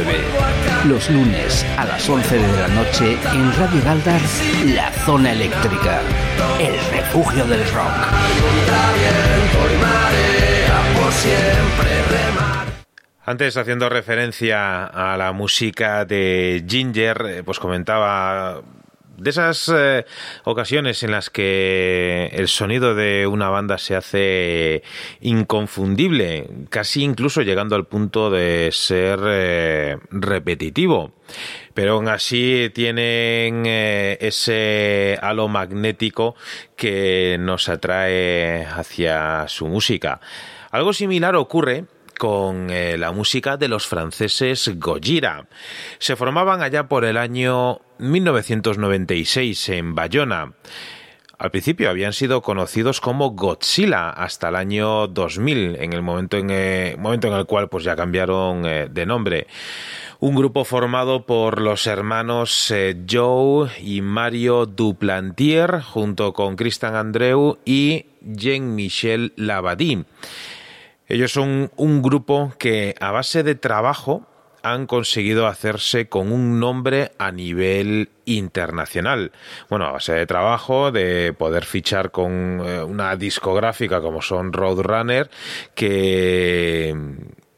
[0.87, 4.21] Los lunes a las 11 de la noche en Radio Galdar,
[4.75, 6.03] La Zona Eléctrica,
[6.59, 7.95] el refugio del rock.
[13.25, 18.61] Antes, haciendo referencia a la música de Ginger, eh, pues comentaba
[19.21, 20.07] de esas eh,
[20.45, 24.83] ocasiones en las que el sonido de una banda se hace
[25.21, 31.13] inconfundible, casi incluso llegando al punto de ser eh, repetitivo.
[31.75, 36.35] Pero aún así tienen eh, ese halo magnético
[36.75, 40.21] que nos atrae hacia su música.
[40.71, 41.85] Algo similar ocurre
[42.19, 45.47] con la música de los franceses Gojira.
[45.99, 50.53] Se formaban allá por el año 1996 en Bayona.
[51.41, 56.51] Al principio habían sido conocidos como Godzilla hasta el año 2000, en el momento en,
[56.51, 59.47] eh, momento en el cual pues ya cambiaron eh, de nombre.
[60.19, 67.59] Un grupo formado por los hermanos eh, Joe y Mario Duplantier, junto con Christian Andreu
[67.65, 70.05] y Jean-Michel Labadie.
[71.09, 74.27] Ellos son un grupo que a base de trabajo
[74.63, 79.33] han conseguido hacerse con un nombre a nivel internacional.
[79.69, 85.31] Bueno, a base de trabajo, de poder fichar con eh, una discográfica como son Roadrunner,
[85.75, 86.95] que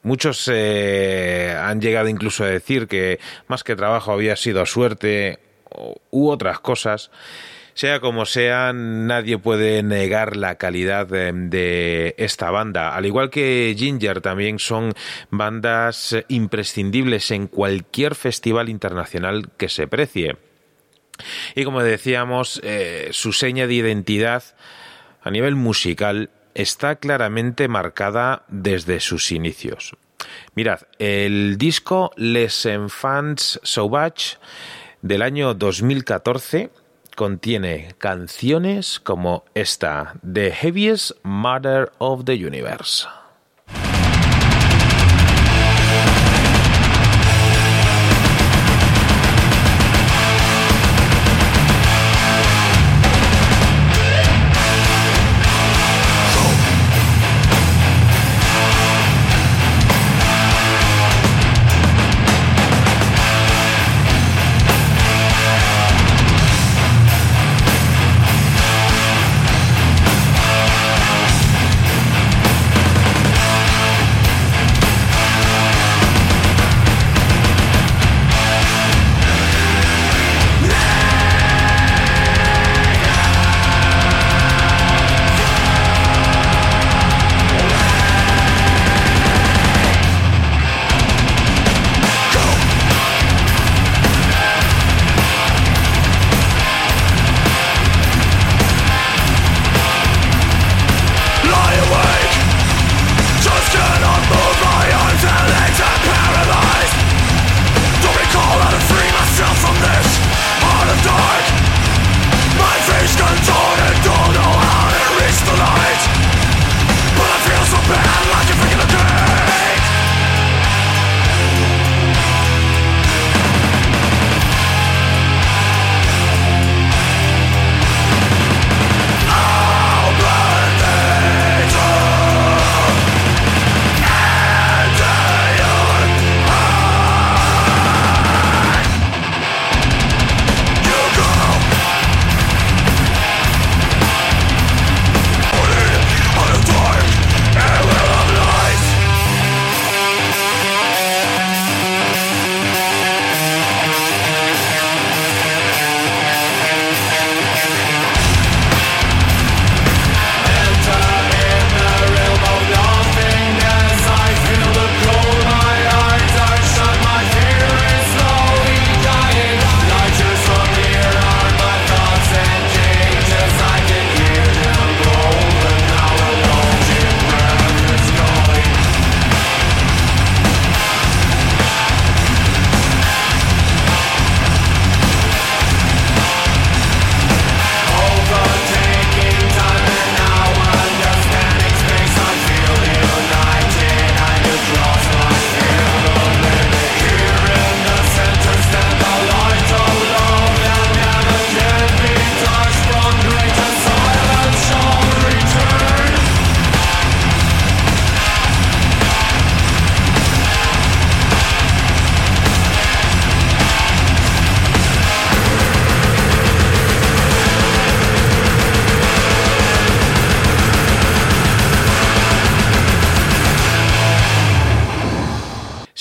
[0.02, 3.18] muchos eh, han llegado incluso a decir que
[3.48, 5.38] más que trabajo había sido suerte
[6.10, 7.10] u otras cosas.
[7.74, 12.94] Sea como sea, nadie puede negar la calidad de, de, esta banda.
[12.94, 14.92] Al igual que Ginger, también son
[15.30, 20.36] bandas imprescindibles en cualquier festival internacional que se precie.
[21.54, 24.42] Y como decíamos, eh, su seña de identidad
[25.22, 29.96] a nivel musical está claramente marcada desde sus inicios.
[30.54, 34.38] Mirad, el disco Les Enfants Sauvages
[35.00, 36.70] del año 2014
[37.16, 43.06] contiene canciones como esta, The Heaviest Mother of the Universe.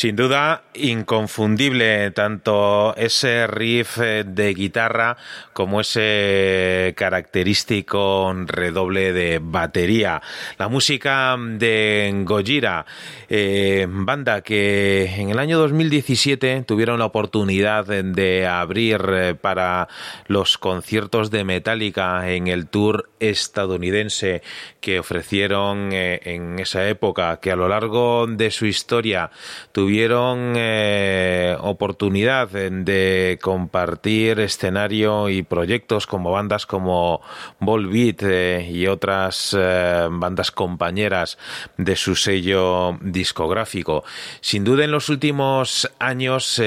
[0.01, 5.15] Sin duda, inconfundible tanto ese riff eh, de guitarra
[5.61, 10.19] como ese característico redoble de batería.
[10.57, 12.87] La música de Gojira,
[13.29, 19.87] eh, banda que en el año 2017 tuvieron la oportunidad de abrir eh, para
[20.25, 24.41] los conciertos de Metallica en el tour estadounidense
[24.79, 29.29] que ofrecieron en esa época, que a lo largo de su historia
[29.73, 37.19] tuvieron eh, oportunidad de compartir escenario y proyectos como bandas como
[37.59, 41.37] Volbeat eh, y otras eh, bandas compañeras
[41.75, 44.05] de su sello discográfico.
[44.39, 46.61] Sin duda en los últimos años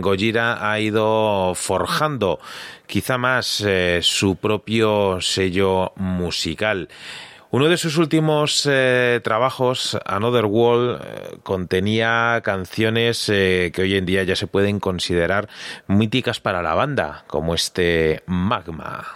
[0.00, 2.38] Gojira ha ido forjando
[2.86, 3.64] quizá más
[4.02, 6.90] su propio sello musical.
[7.50, 14.04] Uno de sus últimos eh, trabajos, Another Wall, eh, contenía canciones eh, que hoy en
[14.04, 15.48] día ya se pueden considerar
[15.86, 19.06] míticas para la banda, como este Magma.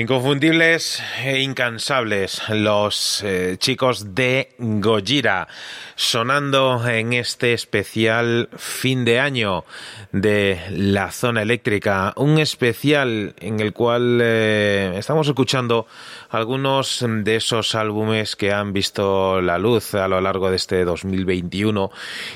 [0.00, 5.46] Inconfundibles e incansables los eh, chicos de Gojira
[5.94, 9.66] sonando en este especial fin de año
[10.10, 15.86] de la zona eléctrica, un especial en el cual eh, estamos escuchando
[16.30, 21.90] algunos de esos álbumes que han visto la luz a lo largo de este 2021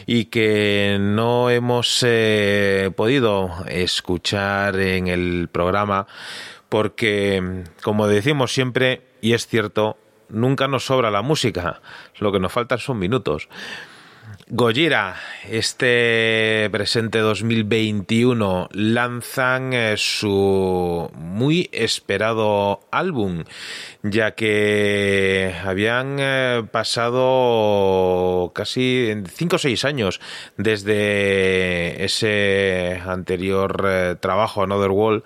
[0.05, 6.07] y que no hemos eh, podido escuchar en el programa
[6.75, 9.97] porque, como decimos siempre, y es cierto,
[10.29, 11.81] nunca nos sobra la música,
[12.19, 13.49] lo que nos faltan son minutos.
[14.51, 15.17] Gojira,
[15.49, 23.45] este presente 2021, lanzan eh, su muy esperado álbum,
[24.03, 30.21] ya que habían eh, pasado casi 5 o 6 años
[30.59, 35.25] desde ese anterior eh, trabajo, Another Wall,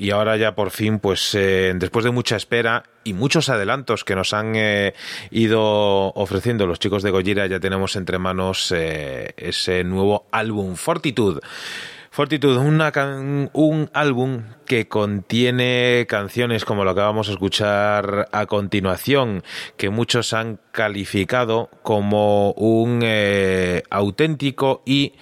[0.00, 4.32] y ahora ya por fin, pues después de mucha espera y muchos adelantos que nos
[4.32, 4.54] han
[5.30, 11.40] ido ofreciendo los chicos de Gojira, ya tenemos entre manos eh, ese nuevo álbum Fortitude.
[12.12, 19.44] Fortitude, un álbum que contiene canciones como lo que vamos a escuchar a continuación,
[19.76, 25.12] que muchos han calificado como un eh, auténtico y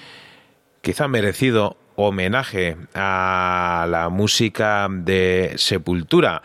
[0.81, 6.43] quizá merecido homenaje a la música de Sepultura,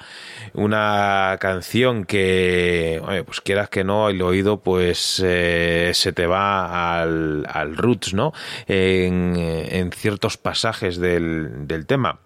[0.54, 7.78] una canción que, pues quieras que no, el oído pues eh, se te va al,
[7.78, 8.34] roots, ¿no?
[8.68, 12.20] En, en ciertos pasajes del, del tema.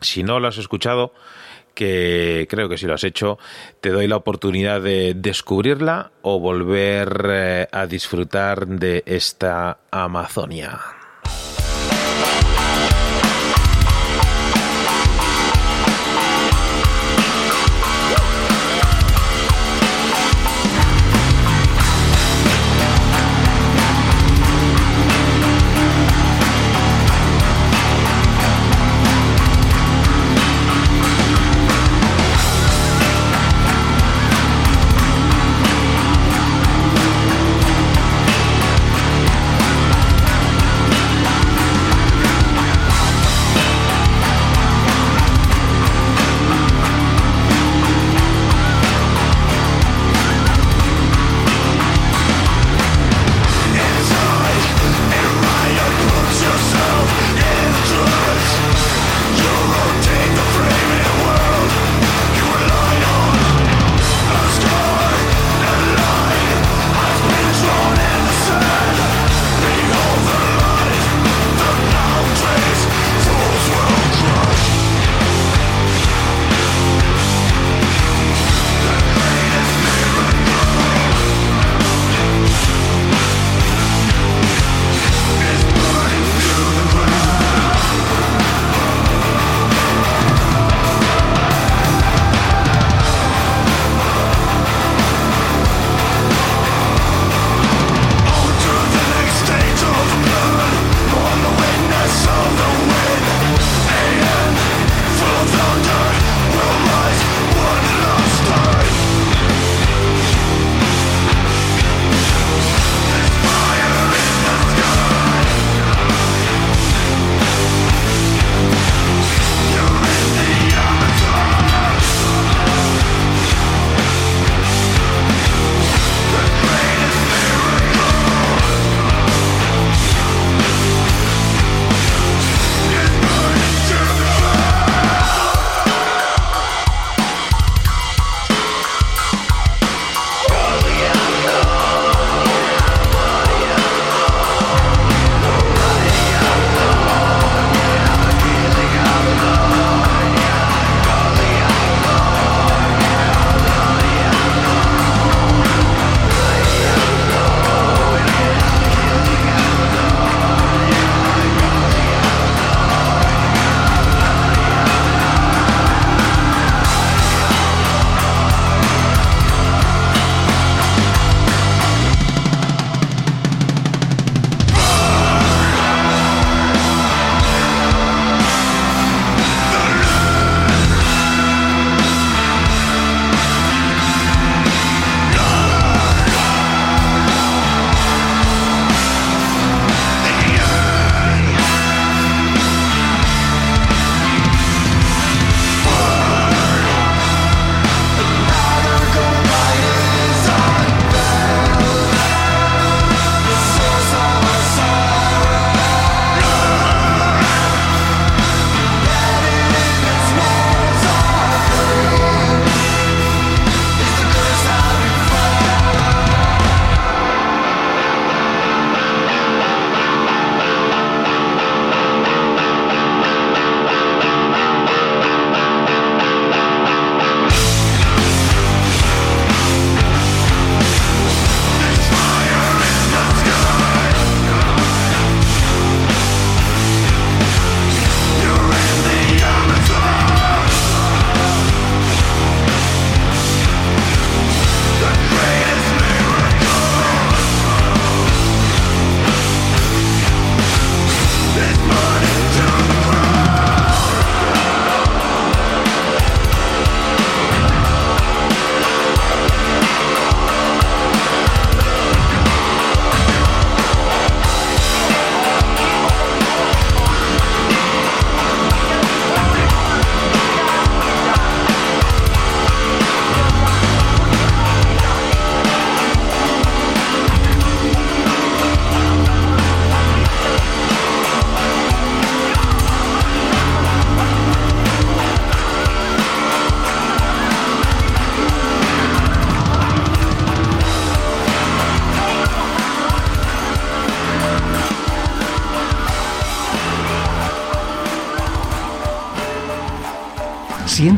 [0.00, 1.12] Si no lo has escuchado,
[1.74, 3.38] que creo que si lo has hecho,
[3.80, 10.99] te doy la oportunidad de descubrirla o volver eh, a disfrutar de esta Amazonia.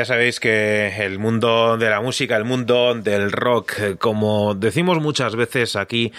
[0.00, 5.36] ya sabéis que el mundo de la música, el mundo del rock, como decimos muchas
[5.36, 6.10] veces aquí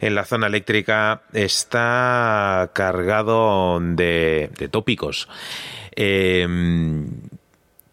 [0.00, 5.28] en la zona eléctrica, está cargado de, de tópicos.
[5.94, 6.46] Eh,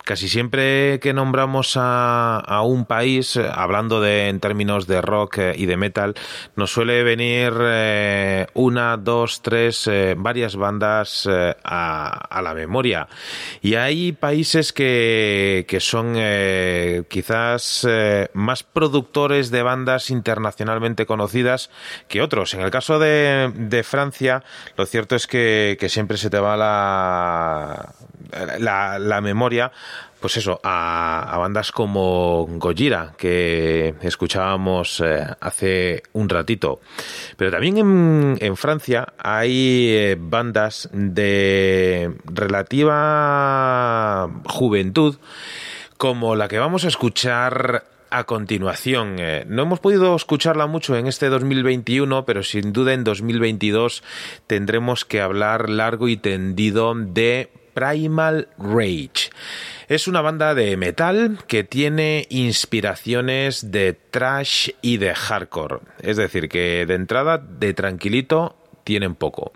[0.03, 5.53] casi siempre que nombramos a, un país, eh, hablando de en términos de rock eh,
[5.57, 6.15] y de metal,
[6.55, 11.27] nos suele venir eh, una, dos, tres, varias bandas
[11.63, 13.07] a, a la memoria.
[13.61, 16.13] Y hay países que, que son
[17.07, 17.87] quizás
[18.33, 21.69] más productores de bandas internacionalmente conocidas
[22.07, 22.53] que otros.
[22.53, 24.43] En el caso de, de Francia,
[24.77, 27.93] lo cierto es que, que siempre se te va la,
[28.59, 29.71] la, memoria
[30.19, 36.79] pues eso, a, bandas como Gojira, que escuchábamos eh, hace un ratito.
[37.35, 43.09] Pero también en, en Francia hay eh, bandas de relativa
[44.45, 45.17] juventud,
[45.97, 47.83] como la que vamos a escuchar
[48.13, 49.15] a continuación.
[49.17, 54.03] Eh, no hemos podido escucharla mucho en este 2021, pero sin duda en 2022
[54.45, 59.29] tendremos que hablar largo y tendido de Primal Rage.
[59.87, 65.79] Es una banda de metal que tiene inspiraciones de trash y de hardcore.
[66.01, 69.53] Es decir, que de entrada, de tranquilito, tienen poco.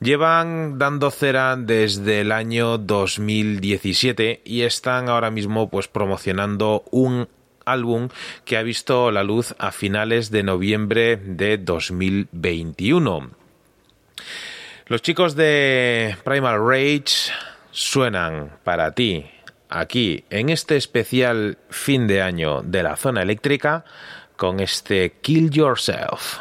[0.00, 7.28] Llevan dando cera desde el año 2017 y están ahora mismo pues promocionando un
[7.64, 8.08] álbum
[8.44, 13.30] que ha visto la luz a finales de noviembre de 2021.
[14.86, 17.30] Los chicos de Primal Rage
[17.78, 19.30] suenan para ti
[19.68, 23.84] aquí en este especial fin de año de la zona eléctrica
[24.36, 26.38] con este Kill Yourself.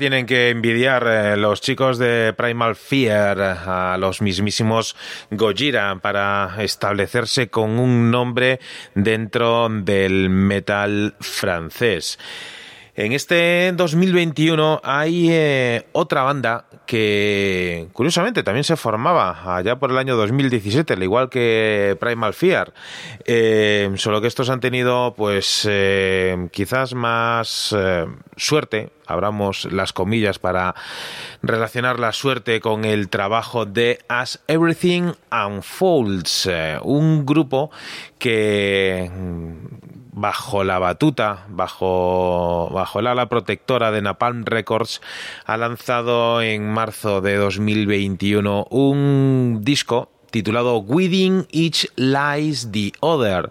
[0.00, 4.96] Tienen que envidiar eh, los chicos de Primal Fear eh, a los mismísimos
[5.30, 8.60] Gojira para establecerse con un nombre
[8.94, 12.18] dentro del metal francés.
[13.00, 19.96] En este 2021 hay eh, otra banda que curiosamente también se formaba allá por el
[19.96, 22.74] año 2017, al igual que Primal Fear,
[23.24, 27.74] Eh, solo que estos han tenido pues eh, quizás más
[28.36, 30.74] suerte, abramos las comillas para
[31.40, 36.50] relacionar la suerte con el trabajo de As Everything Unfolds,
[36.82, 37.70] un grupo
[38.18, 39.10] que
[40.20, 45.00] bajo la batuta, bajo, bajo el ala protectora de Napalm Records,
[45.46, 53.50] ha lanzado en marzo de 2021 un disco titulado Within Each Lies the Other,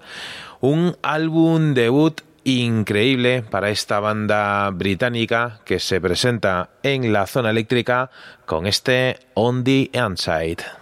[0.61, 8.11] un álbum debut increíble para esta banda británica que se presenta en la zona eléctrica
[8.45, 10.78] con este On the Inside.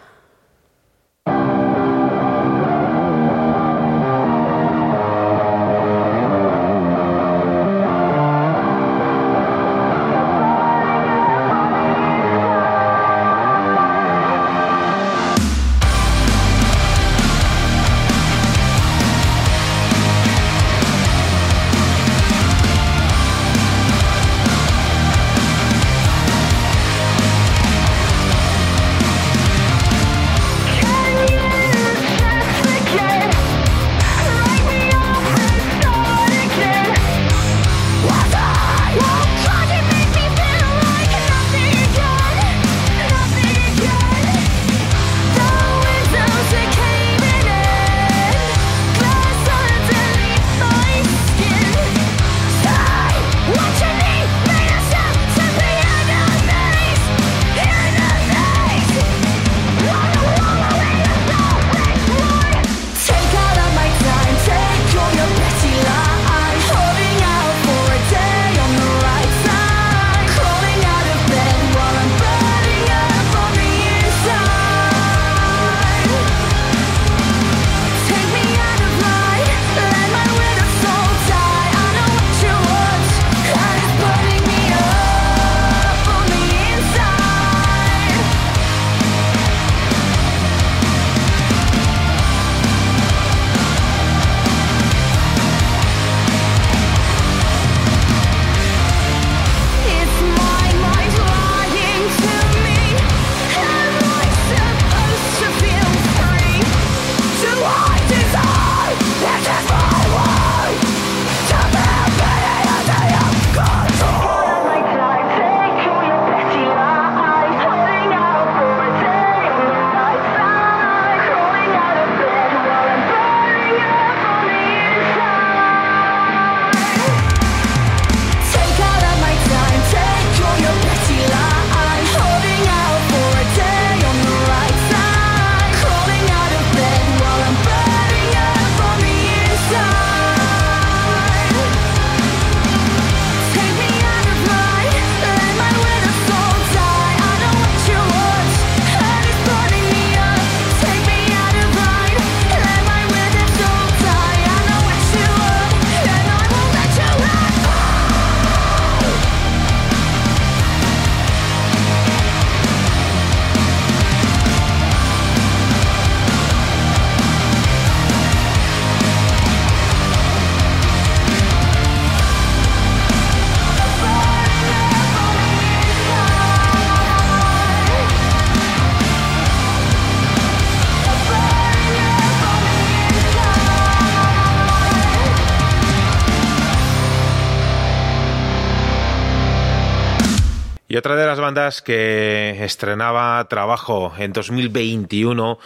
[191.07, 195.57] Otra de las bandas que estrenaba trabajo en 2021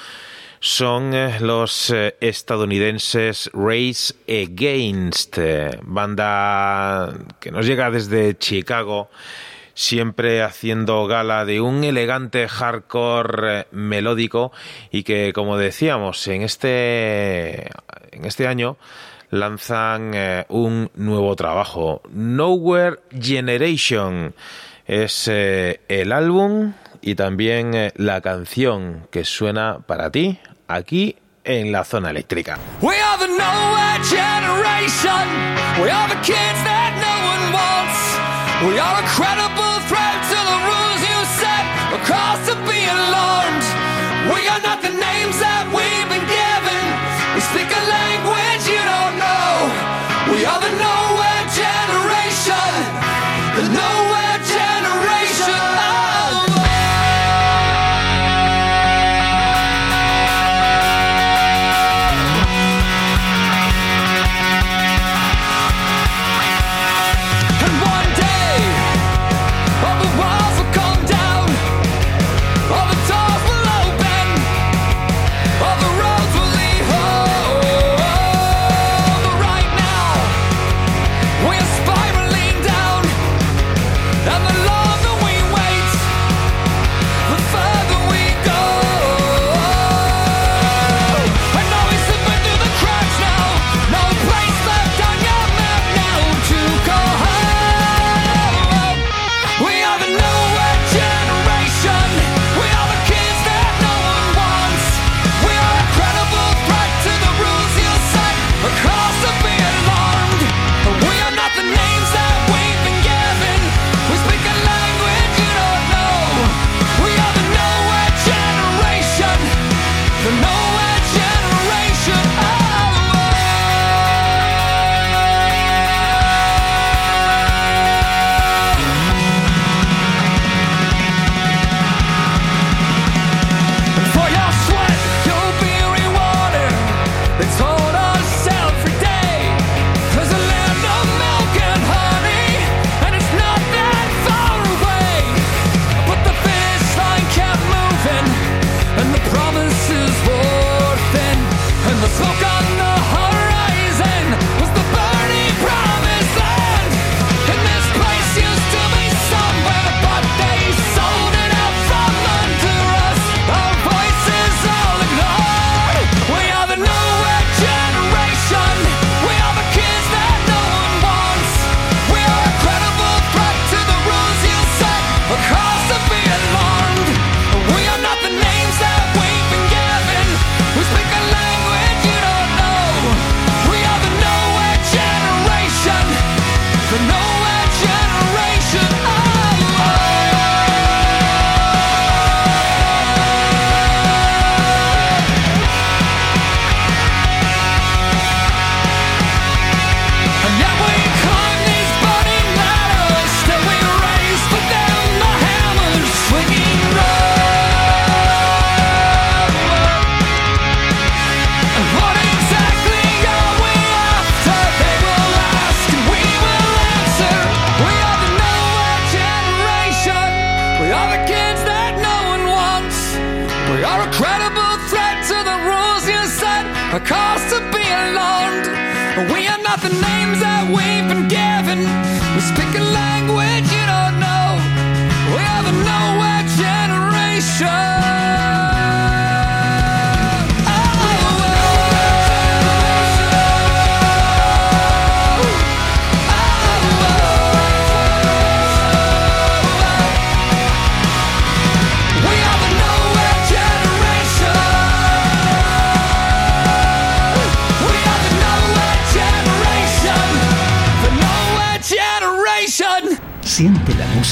[0.59, 9.09] son eh, los eh, estadounidenses Race Against, eh, banda que nos llega desde Chicago,
[9.73, 14.51] siempre haciendo gala de un elegante hardcore melódico
[14.91, 17.61] y que, como decíamos, en este,
[18.11, 18.77] en este año
[19.31, 20.13] lanzan
[20.49, 24.35] un nuevo trabajo, Nowhere Generation
[24.91, 30.37] es eh, el álbum y también eh, la canción que suena para ti
[30.67, 31.15] aquí
[31.45, 32.59] en la zona eléctrica.
[32.81, 35.27] We are the nowhere generation.
[35.81, 37.99] We are the kids that no one wants.
[38.67, 40.10] We are a credible threat.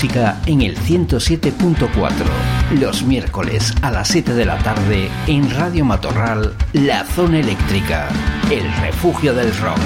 [0.01, 1.89] en el 107.4,
[2.80, 8.07] los miércoles a las 7 de la tarde en Radio Matorral, La Zona Eléctrica,
[8.49, 9.77] el refugio del rock.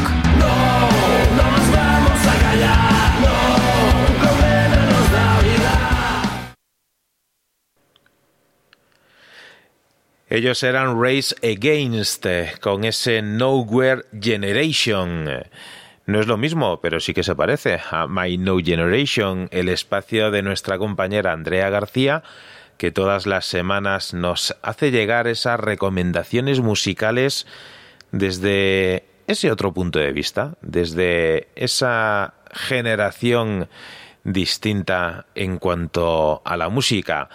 [10.29, 12.27] Ellos eran Race Against
[12.61, 15.43] con ese Nowhere Generation.
[16.05, 20.31] No es lo mismo, pero sí que se parece a My No Generation, el espacio
[20.31, 22.23] de nuestra compañera Andrea García,
[22.77, 27.47] que todas las semanas nos hace llegar esas recomendaciones musicales
[28.11, 33.69] desde ese otro punto de vista, desde esa generación
[34.25, 37.29] distinta en cuanto a la música.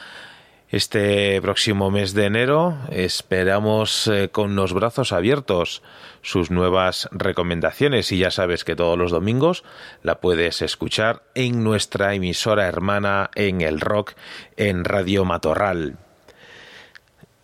[0.70, 5.82] Este próximo mes de enero esperamos eh, con los brazos abiertos
[6.20, 9.64] sus nuevas recomendaciones y ya sabes que todos los domingos
[10.02, 14.12] la puedes escuchar en nuestra emisora hermana en el rock
[14.58, 15.96] en Radio Matorral.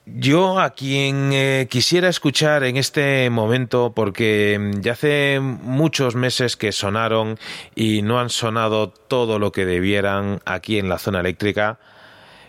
[0.05, 6.59] Yo a quien eh, quisiera escuchar en este momento, porque mm, ya hace muchos meses
[6.59, 7.39] que sonaron
[7.75, 11.79] y no han sonado todo lo que debieran aquí en la zona eléctrica,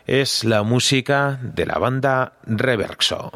[0.07, 3.31] es la música de la banda Reverso.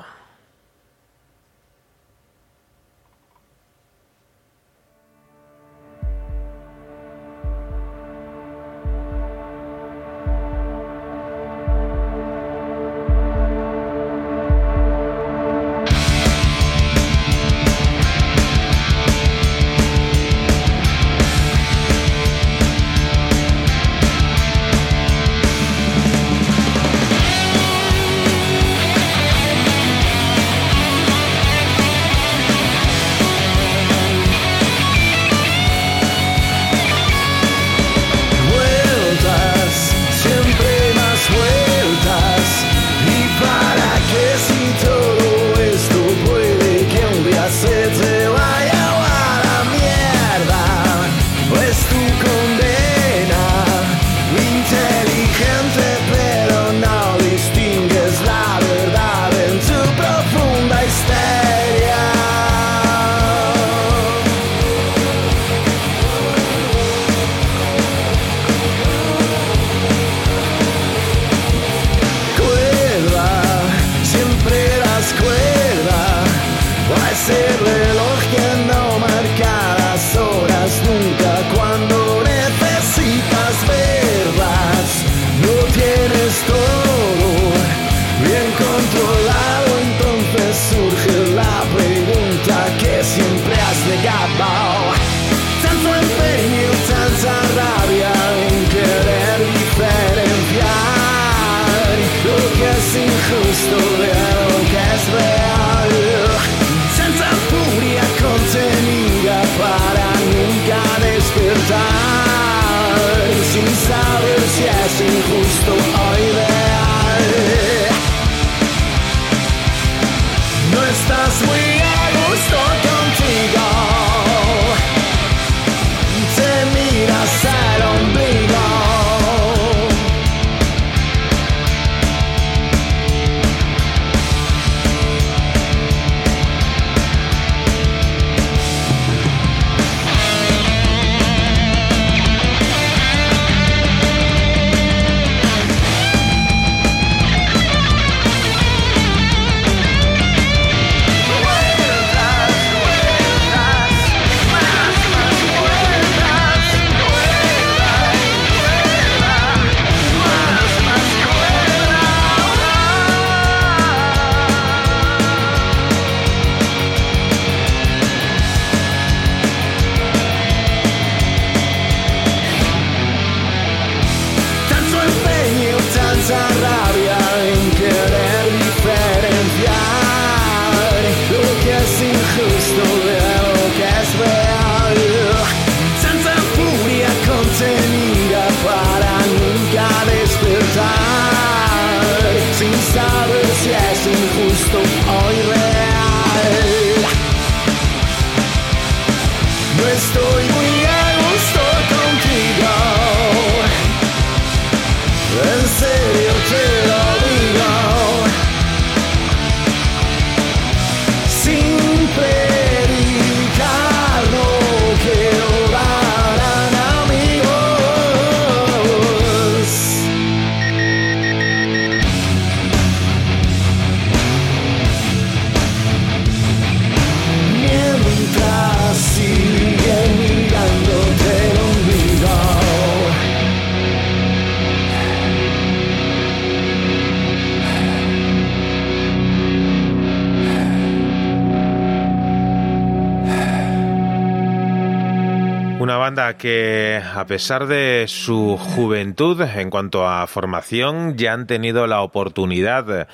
[247.19, 253.09] a pesar de su juventud en cuanto a formación, ya han tenido la oportunidad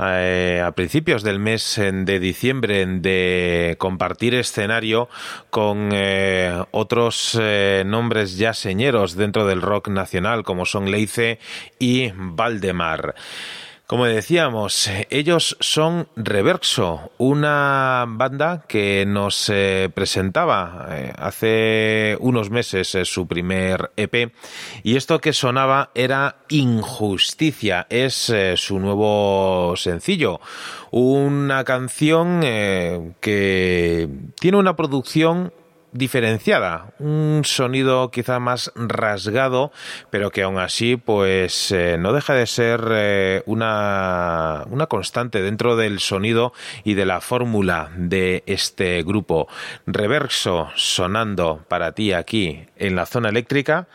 [0.00, 5.08] eh, a principios del mes de diciembre de compartir escenario
[5.50, 11.38] con eh, otros eh, nombres ya señeros dentro del rock nacional, como son Leice
[11.78, 13.14] y Valdemar.
[13.86, 22.94] Como decíamos, ellos son Reverso, una banda que nos eh, presentaba eh, hace unos meses
[22.94, 24.32] eh, su primer EP
[24.82, 30.40] y esto que sonaba era Injusticia, es su nuevo sencillo,
[30.90, 34.08] una canción que
[34.40, 35.52] tiene una producción
[35.94, 39.72] diferenciada, un sonido quizá más rasgado,
[40.10, 45.76] pero que aún así pues eh, no deja de ser eh, una, una constante dentro
[45.76, 46.52] del sonido
[46.82, 49.48] y de la fórmula de este grupo.
[49.86, 53.86] Reverso sonando para ti aquí en la zona eléctrica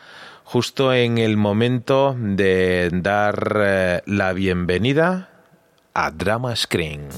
[0.44, 5.28] justo en el momento de dar eh, la bienvenida
[5.94, 7.08] a Drama Screen.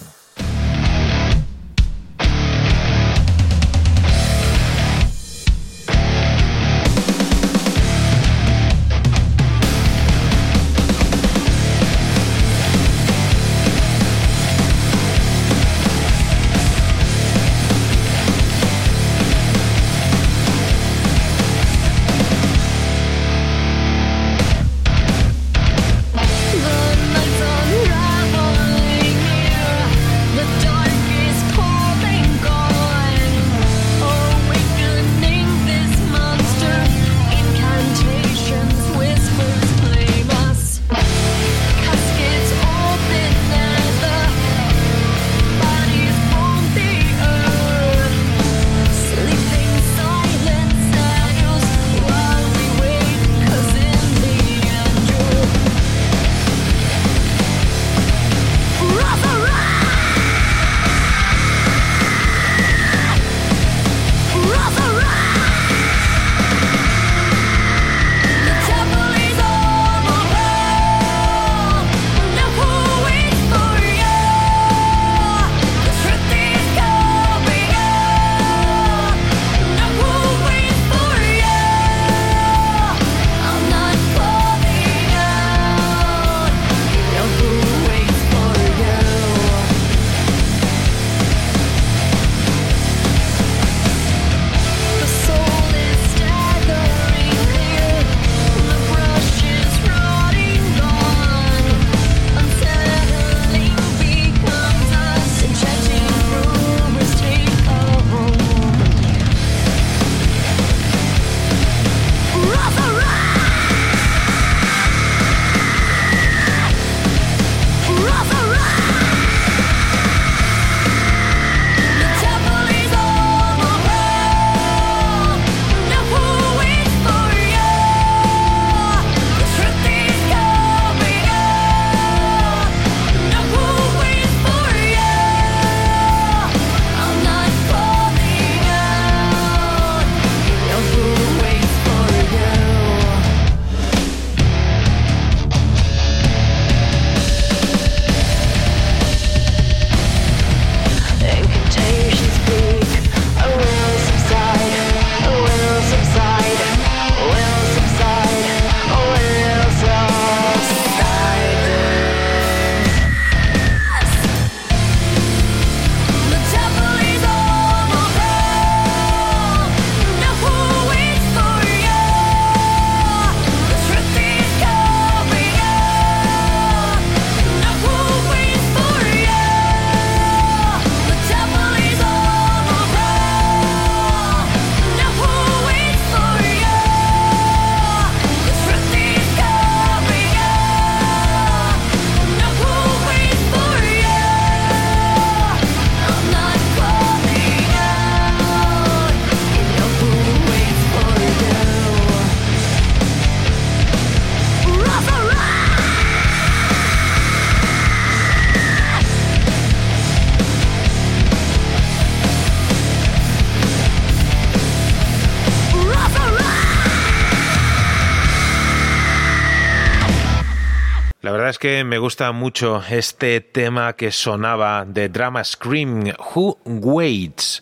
[222.03, 227.62] Gusta mucho este tema que sonaba de Drama Scream, Who Waits.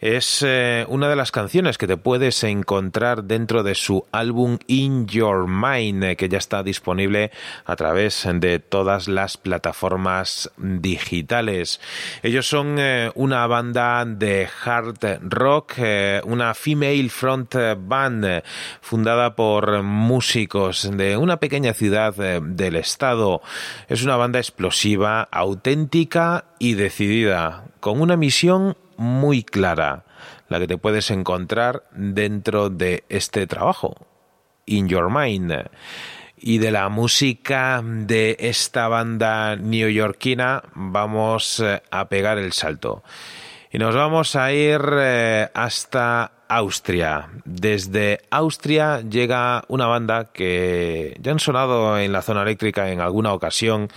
[0.00, 5.06] Es eh, una de las canciones que te puedes encontrar dentro de su álbum In
[5.06, 7.30] Your Mind, eh, que ya está disponible
[7.66, 11.82] a través de todas las plataformas digitales.
[12.22, 15.74] Ellos son eh, una banda de hard rock,
[16.24, 18.42] una female front band
[18.80, 23.42] fundada por músicos de una pequeña ciudad del estado.
[23.86, 30.04] Es una banda explosiva, auténtica y decidida, con una misión muy clara,
[30.48, 33.96] la que te puedes encontrar dentro de este trabajo,
[34.66, 35.70] In Your Mind.
[36.36, 43.02] Y de la música de esta banda neoyorquina vamos eh, a pegar el salto.
[43.72, 47.30] Y nos vamos a ir eh, hasta Austria.
[47.44, 53.32] Desde Austria llega una banda que ya han sonado en la zona eléctrica en alguna
[53.32, 53.88] ocasión,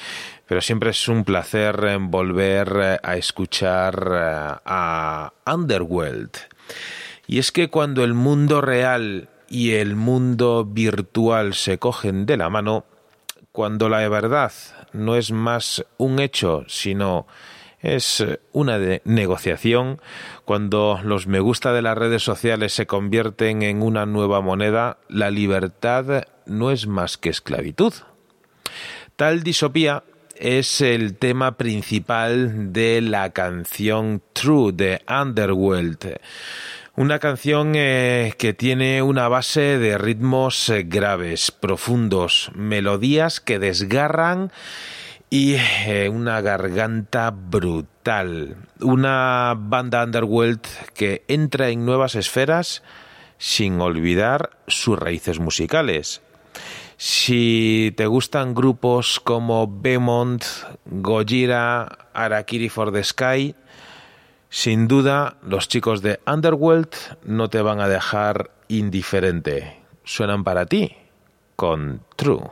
[0.46, 6.30] pero siempre es un placer volver eh, a escuchar eh, a Underworld.
[7.26, 12.50] Y es que cuando el mundo real y el mundo virtual se cogen de la
[12.52, 12.86] mano,
[13.52, 14.52] cuando la verdad
[14.92, 17.26] no es más un hecho, sino
[17.84, 20.00] es eh, una negociación,
[20.46, 25.32] cuando los me gusta de las redes sociales se convierten en una nueva moneda, la
[25.32, 27.94] libertad no es más que esclavitud.
[29.16, 30.04] Tal disopía
[30.36, 36.20] es el tema principal de la canción True de Underworld.
[36.96, 44.52] Una canción eh, que tiene una base de ritmos eh, graves, profundos, melodías que desgarran
[45.30, 45.56] y
[45.88, 47.93] eh, una garganta brutal.
[48.82, 50.62] Una banda underworld
[50.94, 52.84] que entra en nuevas esferas
[53.38, 56.22] sin olvidar sus raíces musicales.
[56.98, 60.44] Si te gustan grupos como Bemont,
[60.86, 63.56] Gojira, Arakiri for the Sky,
[64.50, 66.94] sin duda los chicos de Underworld
[67.26, 69.82] no te van a dejar indiferente.
[70.04, 70.96] Suenan para ti
[71.56, 72.52] con True.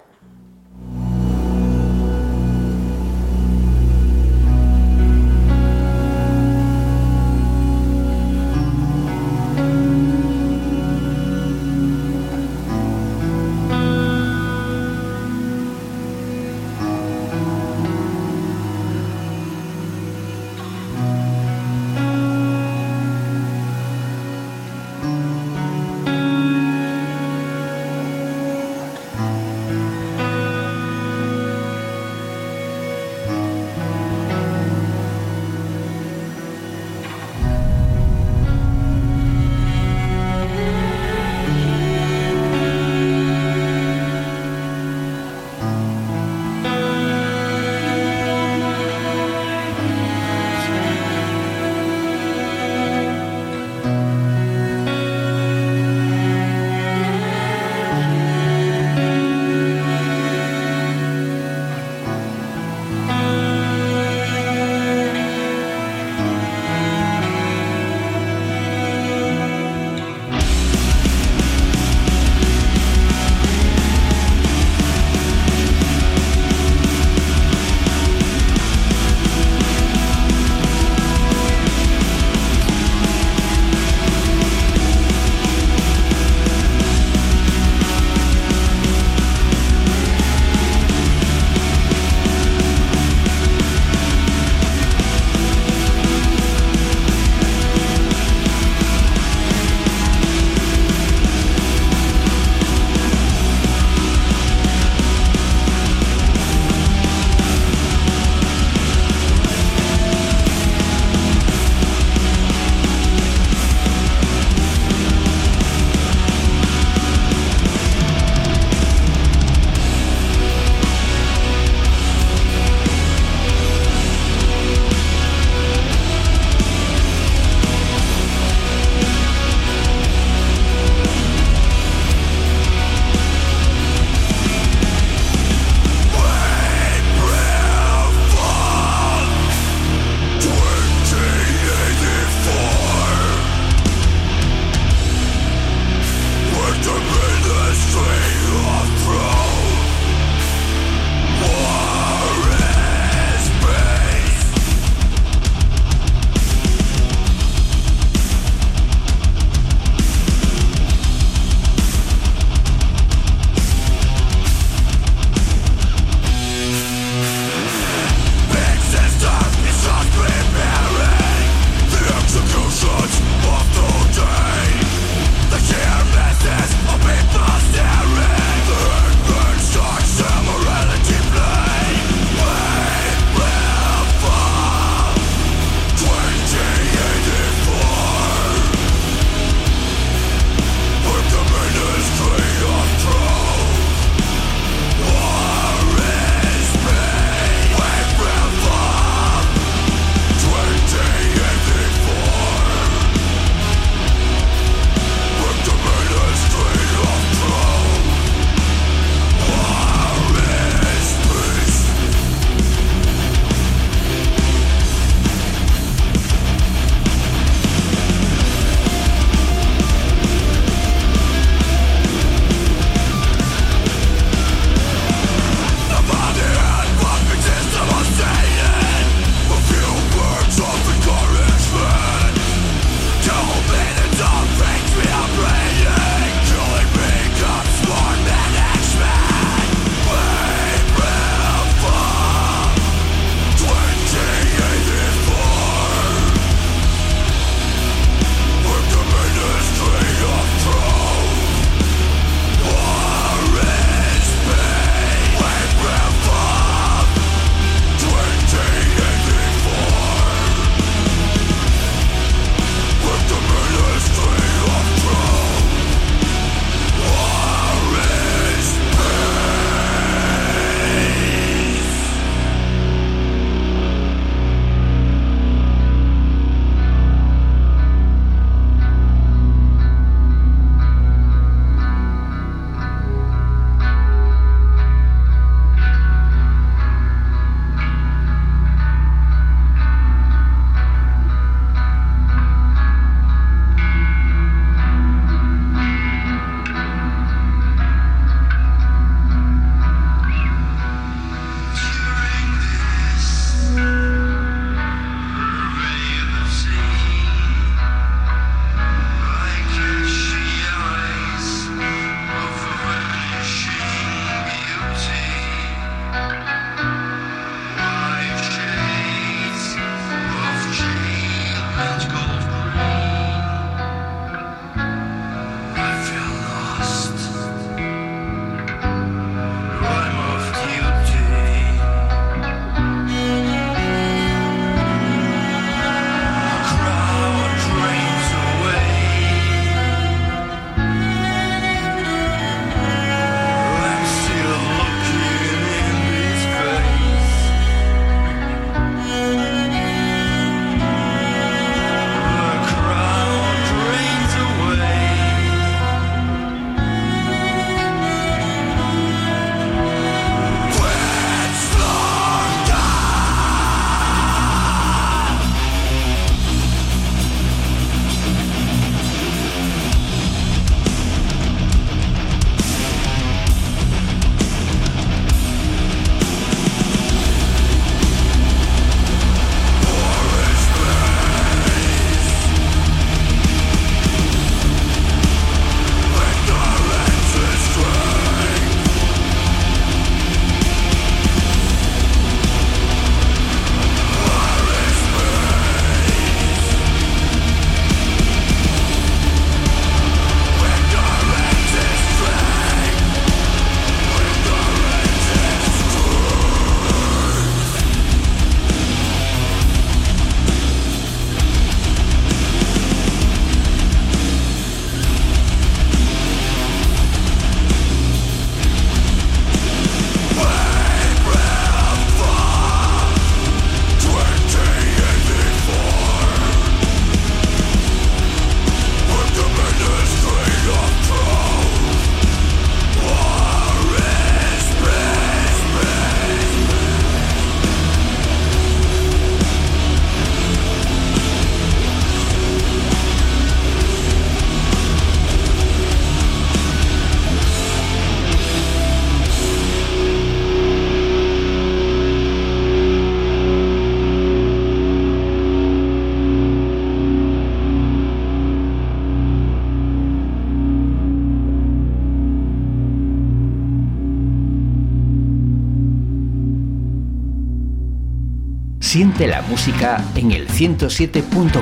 [469.02, 471.60] Siente la música en el 107.4,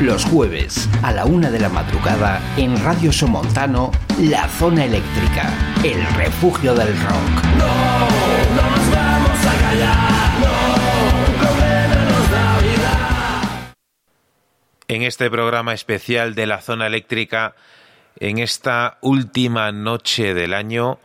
[0.00, 6.06] los jueves a la una de la madrugada en Radio Somontano, La Zona Eléctrica, el
[6.14, 7.44] refugio del rock.
[7.58, 7.66] No
[8.54, 10.46] nos vamos a callar, no,
[12.04, 13.74] nos da vida.
[14.86, 17.56] En este programa especial de la zona eléctrica,
[18.20, 21.00] en esta última noche del año,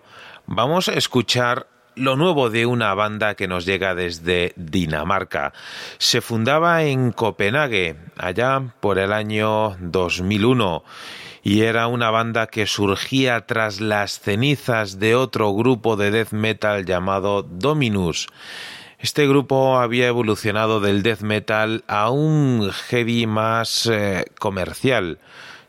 [0.45, 1.65] vamos a escuchar
[1.97, 5.53] lo nuevo de una banda que nos llega desde Dinamarca.
[5.97, 10.83] Se fundaba en Copenhague, allá por el año 2001,
[11.43, 16.85] y era una banda que surgía tras las cenizas de otro grupo de death metal
[16.85, 18.27] llamado Dominus.
[18.99, 25.19] Este grupo había evolucionado del death metal a un heavy más eh, comercial,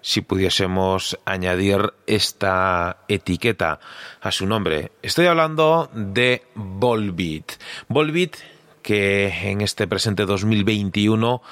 [0.00, 3.80] si pudiésemos añadir esta etiqueta
[4.20, 4.92] a su nombre.
[5.02, 7.52] Estoy hablando de Volbeat.
[7.88, 8.36] Volbeat
[8.82, 11.42] que en este presente 2021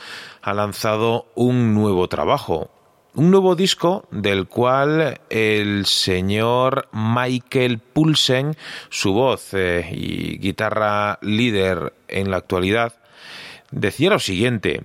[0.43, 2.71] ha lanzado un nuevo trabajo,
[3.15, 8.57] un nuevo disco del cual el señor Michael Pulsen,
[8.89, 12.95] su voz eh, y guitarra líder en la actualidad,
[13.71, 14.85] decía lo siguiente,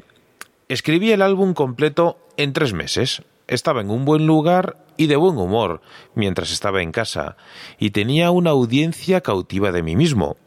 [0.67, 5.37] escribí el álbum completo en tres meses, estaba en un buen lugar y de buen
[5.37, 5.81] humor
[6.15, 7.35] mientras estaba en casa,
[7.77, 10.37] y tenía una audiencia cautiva de mí mismo.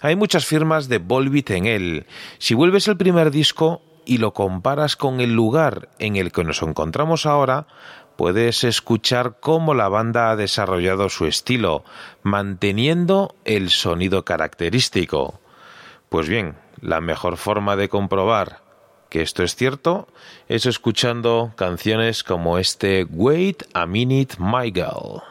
[0.00, 2.06] Hay muchas firmas de Volbeat en él.
[2.38, 6.62] Si vuelves el primer disco y lo comparas con el lugar en el que nos
[6.62, 7.66] encontramos ahora,
[8.16, 11.84] puedes escuchar cómo la banda ha desarrollado su estilo,
[12.22, 15.40] manteniendo el sonido característico.
[16.08, 18.65] Pues bien, la mejor forma de comprobar
[19.08, 20.08] que esto es cierto
[20.48, 25.22] es escuchando canciones como este Wait a Minute My Girl.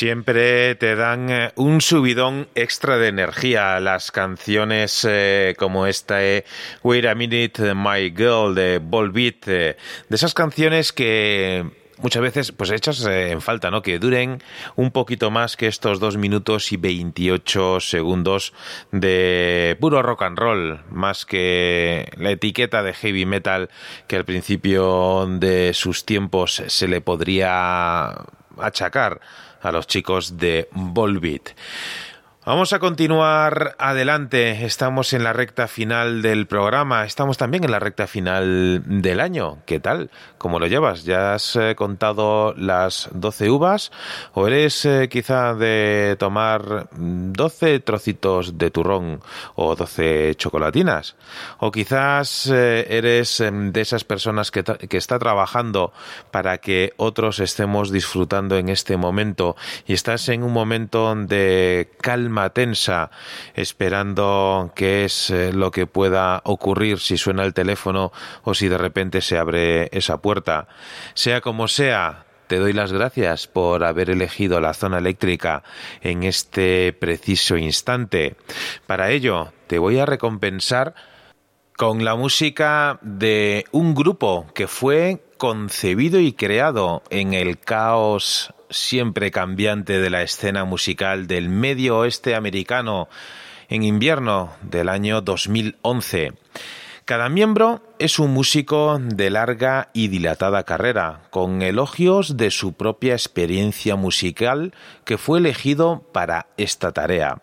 [0.00, 6.46] Siempre te dan eh, un subidón extra de energía las canciones eh, como esta eh,
[6.82, 9.76] Wait a Minute My Girl de Volbeat, eh,
[10.08, 11.66] de esas canciones que
[11.98, 13.82] muchas veces pues echas eh, en falta, ¿no?
[13.82, 14.42] Que duren
[14.74, 18.54] un poquito más que estos dos minutos y 28 segundos
[18.92, 23.68] de puro rock and roll, más que la etiqueta de heavy metal
[24.06, 28.14] que al principio de sus tiempos se le podría
[28.58, 29.20] achacar
[29.60, 31.50] a los chicos de Volbeat.
[32.46, 34.64] Vamos a continuar adelante.
[34.64, 37.04] Estamos en la recta final del programa.
[37.04, 39.58] Estamos también en la recta final del año.
[39.66, 40.10] ¿Qué tal?
[40.38, 41.04] ¿Cómo lo llevas?
[41.04, 43.92] ¿Ya has eh, contado las 12 uvas?
[44.32, 49.20] ¿O eres eh, quizá de tomar 12 trocitos de turrón
[49.54, 51.16] o 12 chocolatinas?
[51.58, 55.92] ¿O quizás eh, eres em, de esas personas que, que está trabajando
[56.30, 62.30] para que otros estemos disfrutando en este momento y estás en un momento de calma
[62.48, 63.10] tensa
[63.54, 68.12] esperando qué es eh, lo que pueda ocurrir si suena el teléfono
[68.42, 70.66] o si de repente se abre esa puerta.
[71.12, 75.62] Sea como sea, te doy las gracias por haber elegido la zona eléctrica
[76.00, 78.34] en este preciso instante.
[78.88, 80.94] Para ello, te voy a recompensar
[81.76, 89.30] con la música de un grupo que fue concebido y creado en el caos siempre
[89.30, 93.08] cambiante de la escena musical del medio oeste americano
[93.68, 96.32] en invierno del año 2011.
[97.04, 103.14] Cada miembro es un músico de larga y dilatada carrera, con elogios de su propia
[103.14, 104.72] experiencia musical
[105.04, 107.42] que fue elegido para esta tarea.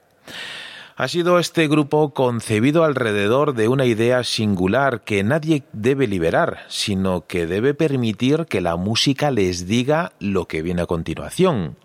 [1.00, 7.28] Ha sido este grupo concebido alrededor de una idea singular que nadie debe liberar, sino
[7.28, 11.76] que debe permitir que la música les diga lo que viene a continuación.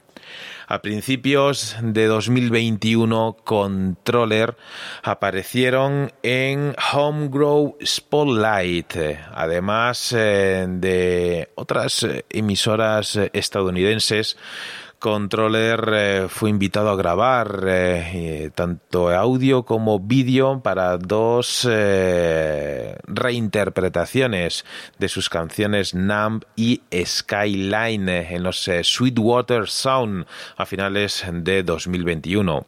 [0.66, 4.56] A principios de 2021, Controller
[5.02, 8.94] aparecieron en Homegrow Spotlight,
[9.34, 14.38] además eh, de otras eh, emisoras eh, estadounidenses
[15.02, 21.68] Controller eh, fue invitado a grabar eh, eh, tanto audio como vídeo para dos
[23.08, 24.64] reinterpretaciones
[25.00, 30.24] de sus canciones Numb y Skyline en los Sweetwater Sound
[30.56, 32.64] a finales de 2021.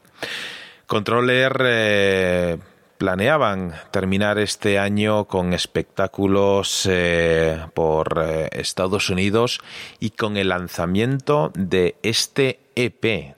[0.88, 2.58] Controller
[2.98, 9.60] planeaban terminar este año con espectáculos eh, por eh, Estados Unidos
[10.00, 13.34] y con el lanzamiento de este EP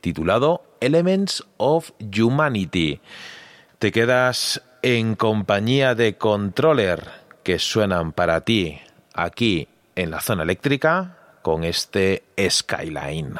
[0.00, 3.00] titulado Elements of Humanity.
[3.78, 7.04] Te quedas en compañía de Controller
[7.42, 8.80] que suenan para ti
[9.14, 13.38] aquí en la zona eléctrica con este Skyline.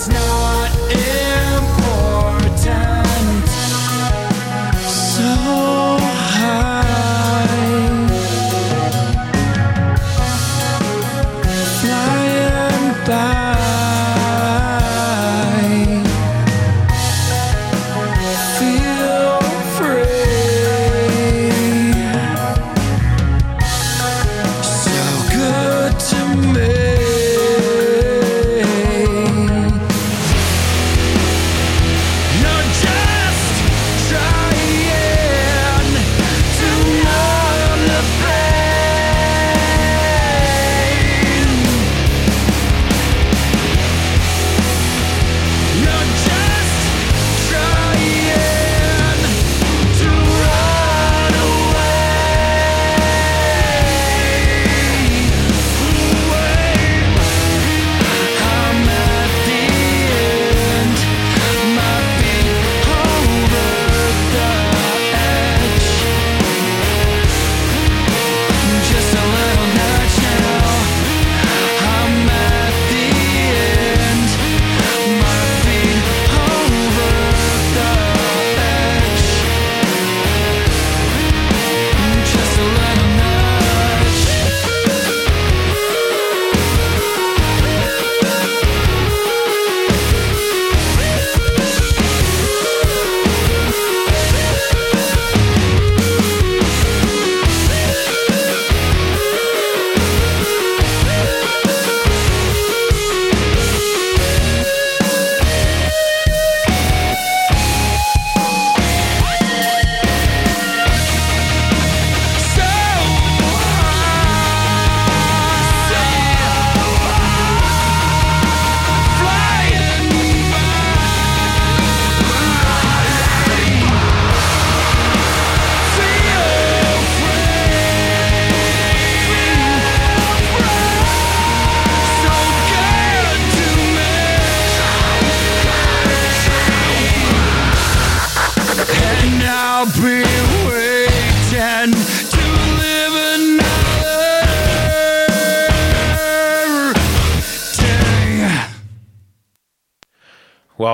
[0.00, 0.69] It's not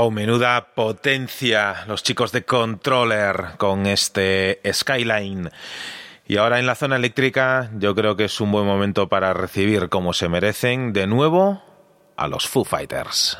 [0.07, 5.51] Wow, menuda potencia los chicos de Controller con este Skyline.
[6.29, 9.89] Y ahora en la zona eléctrica yo creo que es un buen momento para recibir
[9.89, 11.61] como se merecen de nuevo
[12.17, 13.37] a los Foo Fighters.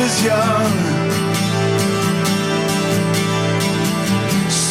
[0.00, 0.72] was young.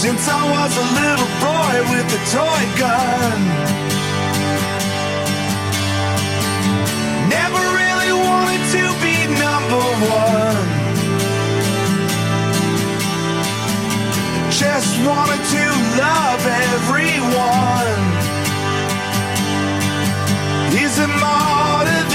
[0.02, 3.40] Since I was a little boy with a toy gun.
[7.38, 9.16] Never really wanted to be
[9.46, 9.84] number
[10.24, 10.66] one.
[14.64, 15.66] Just wanted to
[16.04, 16.42] love
[16.74, 18.02] everyone.
[20.84, 22.07] Is it modern?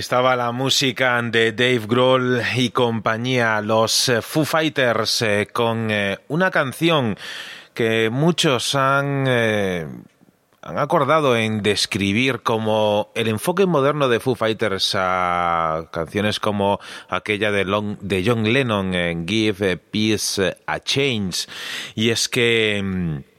[0.00, 6.18] estaba la música de Dave Grohl y compañía, los eh, Foo Fighters, eh, con eh,
[6.28, 7.18] una canción
[7.74, 15.84] que muchos han, han acordado en describir como el enfoque moderno de Foo Fighters a
[15.92, 16.80] canciones como
[17.10, 21.46] aquella de, Long, de John Lennon, Give Peace a Change.
[21.94, 23.29] Y es que mm,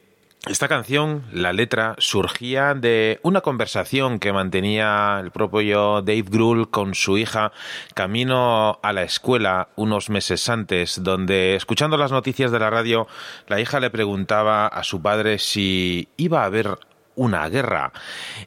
[0.48, 6.96] esta canción, la letra, surgía de una conversación que mantenía el propio Dave Grohl con
[6.96, 7.52] su hija
[7.94, 13.08] camino a la escuela unos meses antes, donde, escuchando las noticias de la radio,
[13.48, 16.80] la hija le preguntaba a su padre si iba a haber
[17.22, 17.92] una guerra.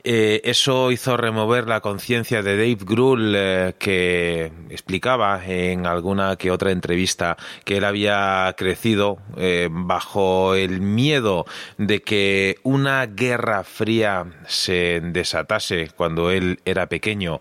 [0.03, 6.51] Eh, eso hizo remover la conciencia de Dave Grohl, eh, que explicaba en alguna que
[6.51, 11.47] otra entrevista que él había crecido eh, bajo el miedo
[11.79, 17.41] de que una guerra fría se desatase cuando él era pequeño.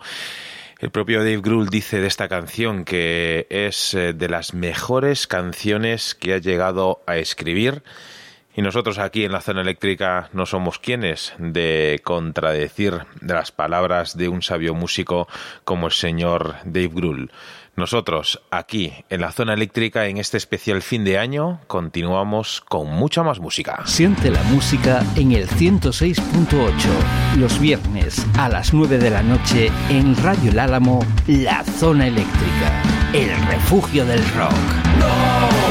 [0.80, 6.34] El propio Dave Grohl dice de esta canción que es de las mejores canciones que
[6.34, 7.82] ha llegado a escribir.
[8.56, 14.15] Y nosotros aquí en la zona eléctrica no somos quienes de contradecir de las palabras
[14.15, 15.27] de un sabio músico
[15.64, 17.32] como el señor Dave Grohl.
[17.75, 23.23] Nosotros aquí en la zona eléctrica en este especial fin de año continuamos con mucha
[23.23, 23.82] más música.
[23.85, 30.15] Siente la música en el 106.8 los viernes a las 9 de la noche en
[30.17, 35.62] Radio El Álamo, La Zona Eléctrica, el refugio del rock.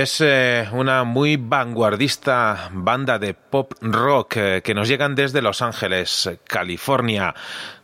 [0.00, 5.60] Es eh, una muy vanguardista banda de pop rock eh, que nos llegan desde Los
[5.60, 7.34] Ángeles, California.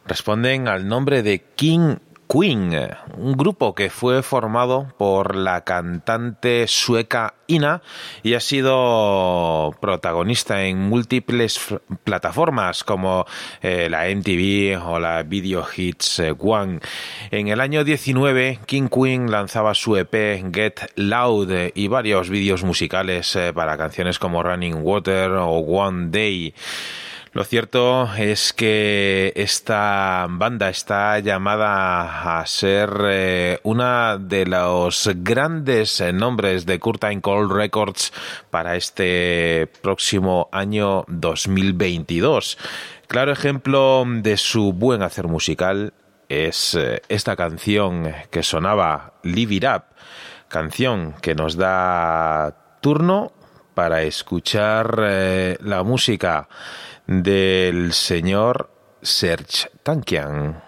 [0.07, 1.97] Responden al nombre de King
[2.29, 2.73] Queen,
[3.17, 7.83] un grupo que fue formado por la cantante sueca Ina
[8.23, 11.61] y ha sido protagonista en múltiples
[12.05, 13.27] plataformas como
[13.63, 16.81] eh, la MTV o la Video Hits eh, One.
[17.31, 20.15] En el año 19, King Queen lanzaba su EP
[20.53, 26.55] Get Loud y varios vídeos musicales eh, para canciones como Running Water o One Day.
[27.37, 36.03] Lo cierto es que esta banda está llamada a ser eh, una de los grandes
[36.15, 38.15] nombres de Curtain Call Records
[38.49, 42.57] para este próximo año 2022.
[43.07, 45.93] Claro ejemplo de su buen hacer musical
[46.31, 49.83] es eh, esta canción que sonaba Live It Up,
[50.49, 53.35] canción que nos da turno
[53.75, 56.49] para escuchar eh, la música
[57.07, 58.71] del señor
[59.03, 60.63] Serge Tankian.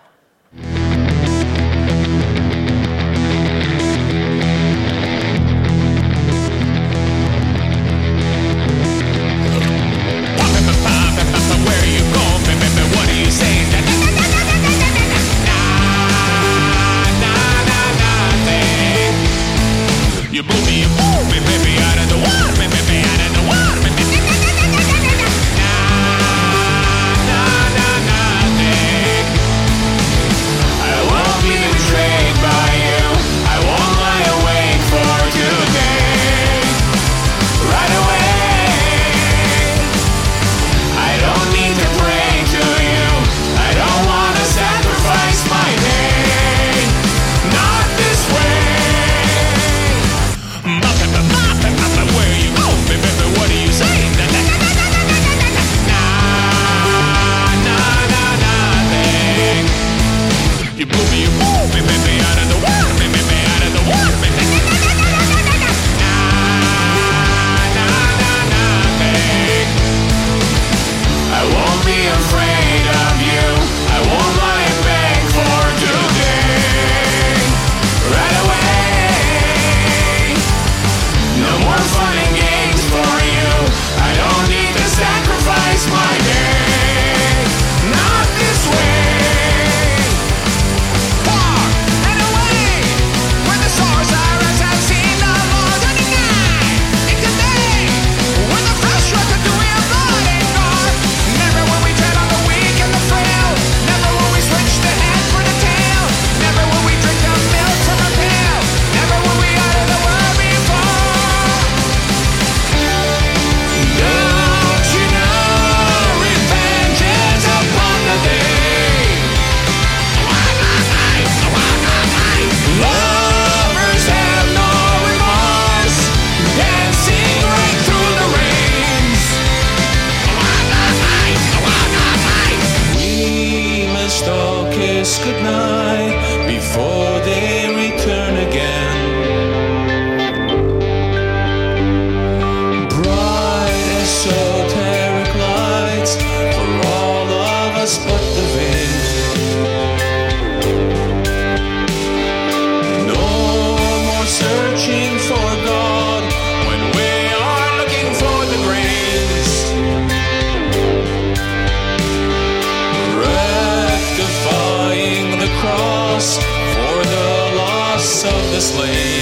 [168.58, 169.17] this way.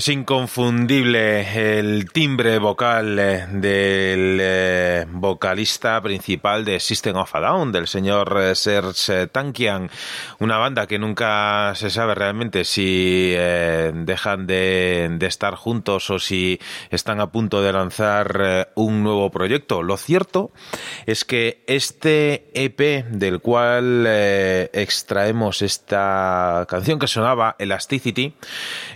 [0.00, 7.70] Es inconfundible el timbre vocal eh, del eh, vocalista principal de System of a Down,
[7.70, 9.90] del señor eh, Serge Tankian,
[10.38, 16.58] una banda que nunca se sabe realmente si dejan de, de estar juntos o si
[16.88, 19.82] están a punto de lanzar un nuevo proyecto.
[19.82, 20.50] Lo cierto
[21.04, 28.32] es que este EP del cual extraemos esta canción que sonaba Elasticity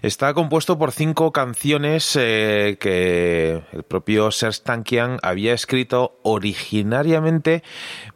[0.01, 7.63] está compuesto por cinco canciones eh, que el propio Serge Tankian había escrito originariamente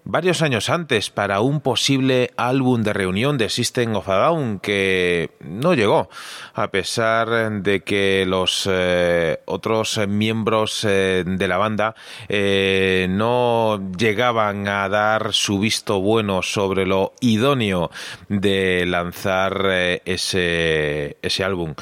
[0.04, 5.30] varios años antes para un posible álbum de reunión de System of a Down que
[5.40, 6.08] no llegó
[6.54, 11.94] a pesar de que los eh, otros miembros eh, de la banda
[12.28, 17.90] eh, no llegaban a dar su visto bueno sobre lo idóneo
[18.28, 21.74] de lanzar ese, ese álbum.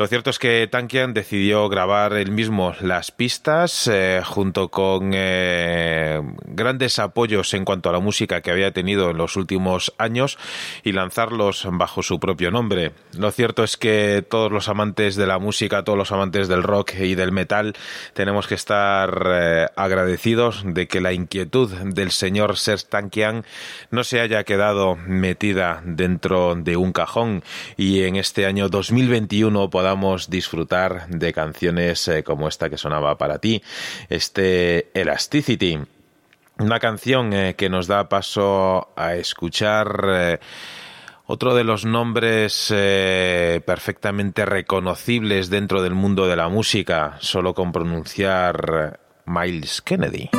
[0.00, 6.22] Lo cierto es que Tankian decidió grabar él mismo las pistas eh, junto con eh,
[6.46, 10.38] grandes apoyos en cuanto a la música que había tenido en los últimos años
[10.84, 12.92] y lanzarlos bajo su propio nombre.
[13.12, 16.94] Lo cierto es que todos los amantes de la música, todos los amantes del rock
[16.98, 17.74] y del metal
[18.14, 23.44] tenemos que estar eh, agradecidos de que la inquietud del señor Serge Tankian
[23.90, 27.44] no se haya quedado metida dentro de un cajón
[27.76, 29.89] y en este año 2021 podamos
[30.28, 33.62] disfrutar de canciones eh, como esta que sonaba para ti,
[34.08, 35.78] este Elasticity.
[36.58, 40.38] Una canción eh, que nos da paso a escuchar eh,
[41.26, 42.74] otro de los nombres
[43.64, 50.30] perfectamente reconocibles dentro del mundo de la música, solo con pronunciar Miles Kennedy.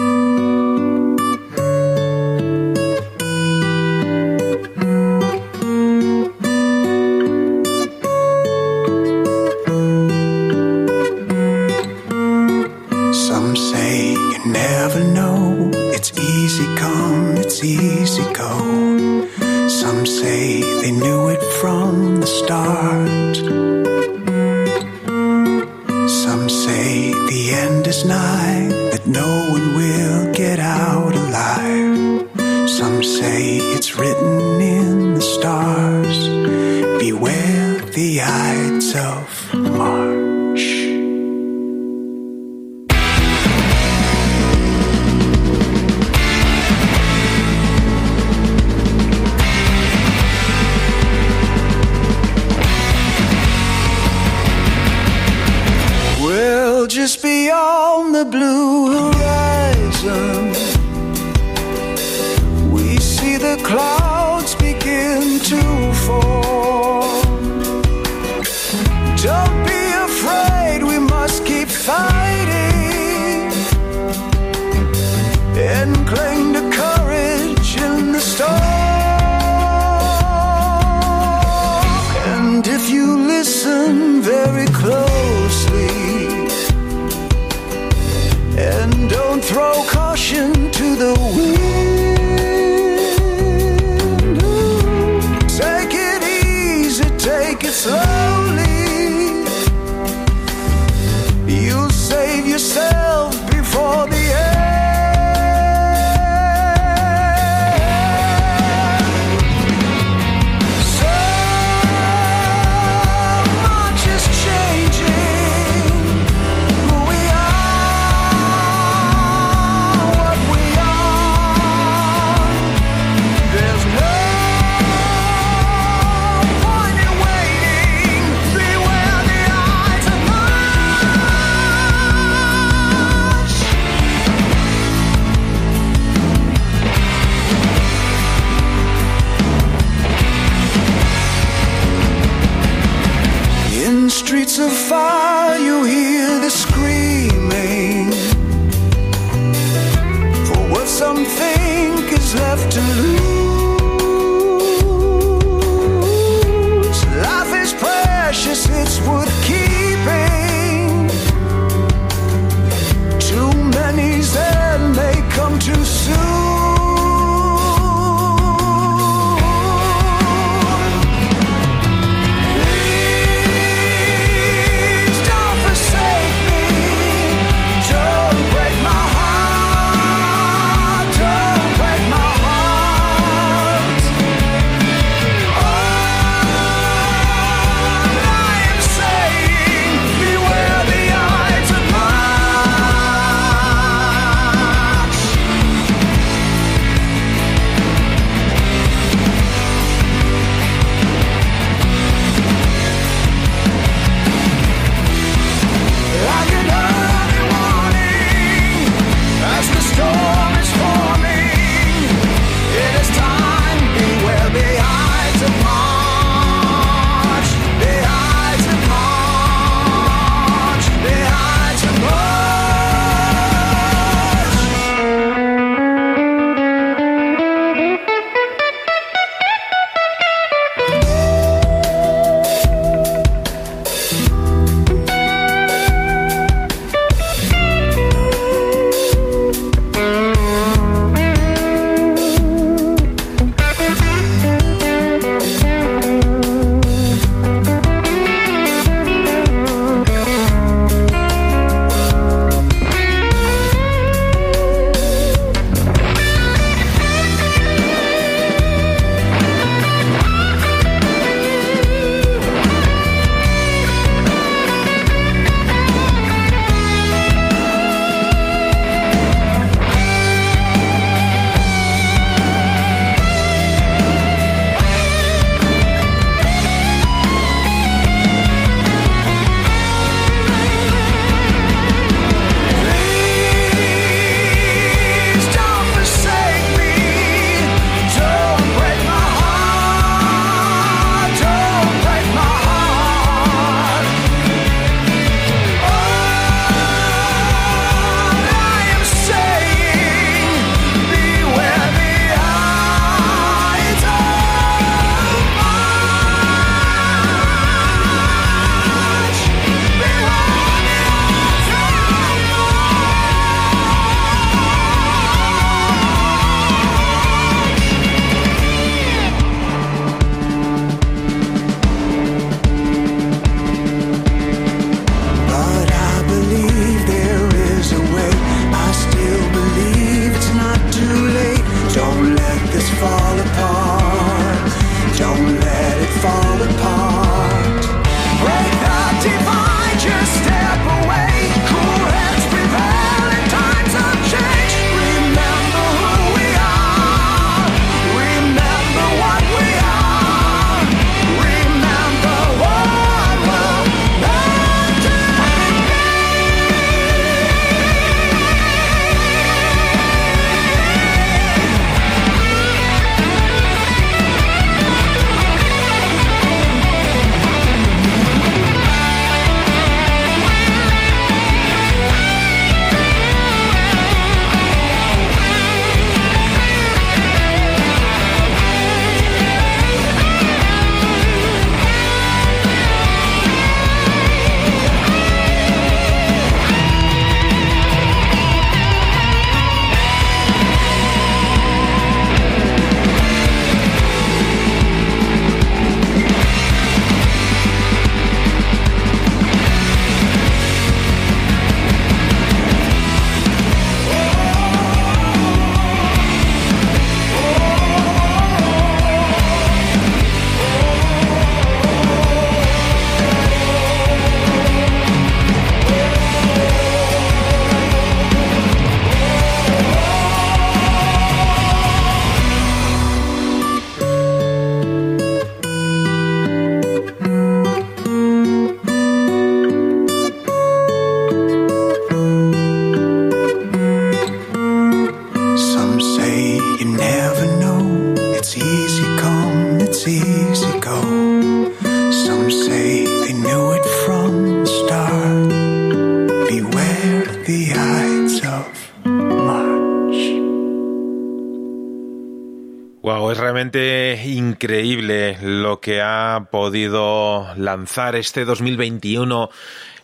[454.61, 459.49] Increíble lo que ha podido lanzar este 2021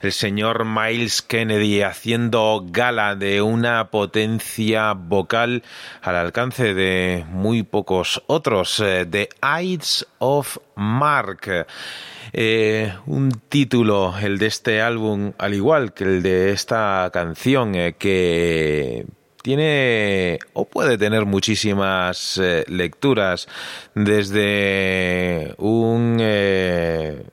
[0.01, 5.61] el señor Miles Kennedy haciendo gala de una potencia vocal
[6.01, 8.79] al alcance de muy pocos otros.
[8.79, 11.67] eh, The Eyes of Mark.
[12.33, 17.95] Eh, un título, el de este álbum, al igual que el de esta canción, eh,
[17.97, 19.05] que
[19.47, 23.47] tiene o puede tener muchísimas eh, lecturas
[23.95, 27.23] desde un eh,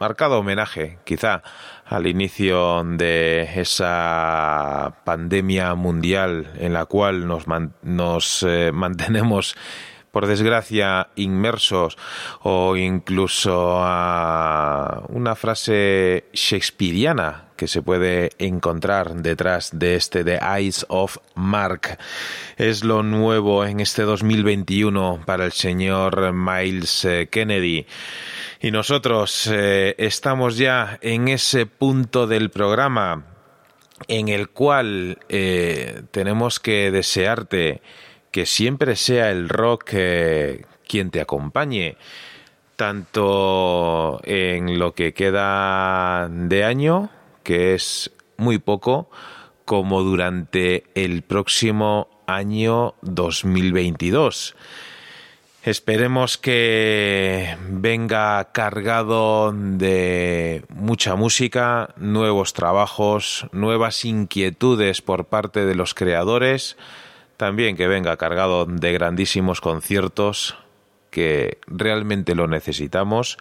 [0.00, 1.44] marcado homenaje, quizá,
[1.86, 9.54] al inicio de esa pandemia mundial en la cual nos, eh, mantenemos
[10.10, 11.96] por desgracia inmersos
[12.42, 20.86] o incluso a una frase shakespeariana que se puede encontrar detrás de este The Eyes
[20.88, 21.98] of Mark.
[22.56, 27.84] Es lo nuevo en este 2021 para el señor Miles eh, Kennedy.
[28.60, 33.24] Y nosotros eh, estamos ya en ese punto del programa
[34.06, 37.82] en el cual eh, tenemos que desearte
[38.30, 41.96] que siempre sea el rock eh, quien te acompañe,
[42.76, 47.10] tanto en lo que queda de año,
[47.42, 49.10] que es muy poco,
[49.64, 54.54] como durante el próximo año 2022.
[55.64, 65.92] Esperemos que venga cargado de mucha música, nuevos trabajos, nuevas inquietudes por parte de los
[65.94, 66.76] creadores,
[67.38, 70.58] también que venga cargado de grandísimos conciertos
[71.10, 73.38] que realmente lo necesitamos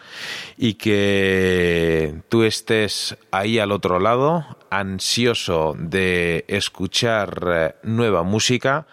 [0.56, 8.88] y que tú estés ahí al otro lado, ansioso de escuchar eh, nueva música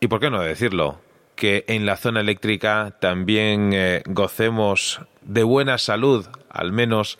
[0.00, 1.00] y, ¿por qué no decirlo?
[1.36, 7.18] Que en la zona eléctrica también eh, gocemos de buena salud, al menos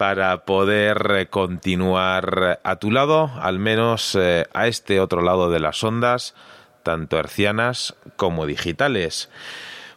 [0.00, 5.60] para poder eh, continuar a tu lado, al menos eh, a este otro lado de
[5.60, 6.34] las ondas,
[6.82, 9.28] tanto hercianas como digitales.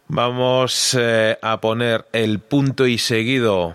[0.06, 3.72] Vamos eh, a poner el punto y seguido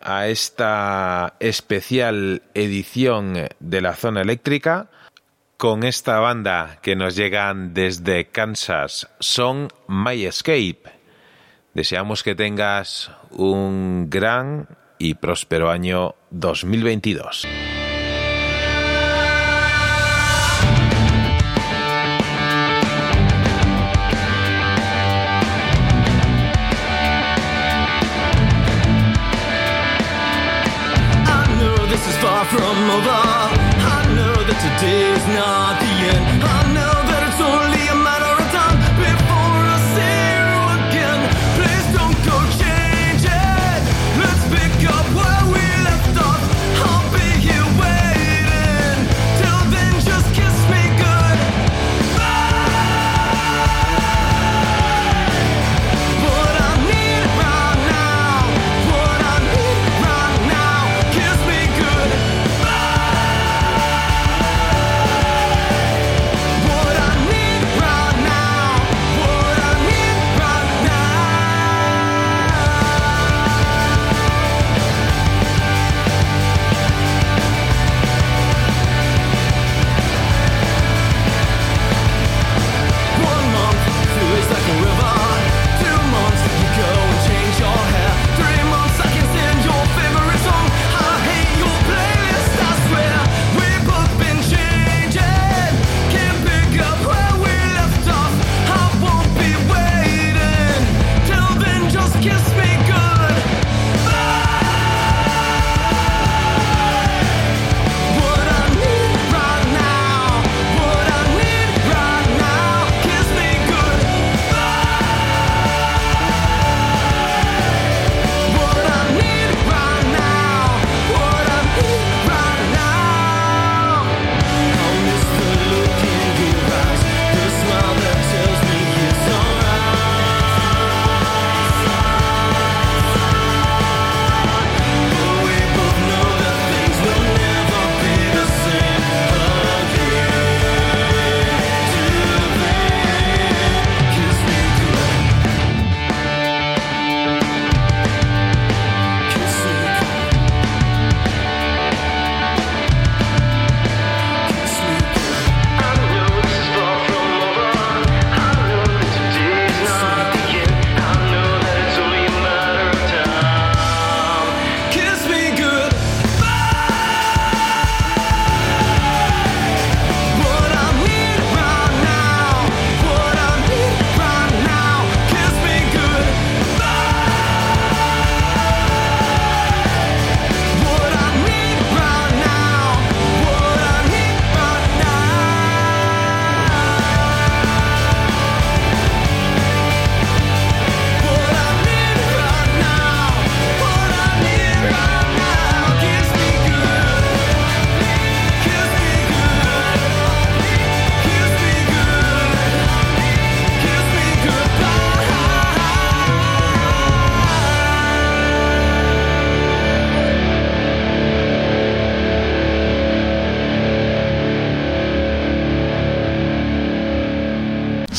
[0.00, 4.88] a esta especial edición de la zona eléctrica
[5.58, 10.84] con esta banda que nos llegan desde Kansas, son My Escape.
[11.74, 17.46] Deseamos que tengas un gran y próspero año 2022.
[31.28, 33.10] I know this is far from over.
[33.10, 36.65] I know that today's not the end.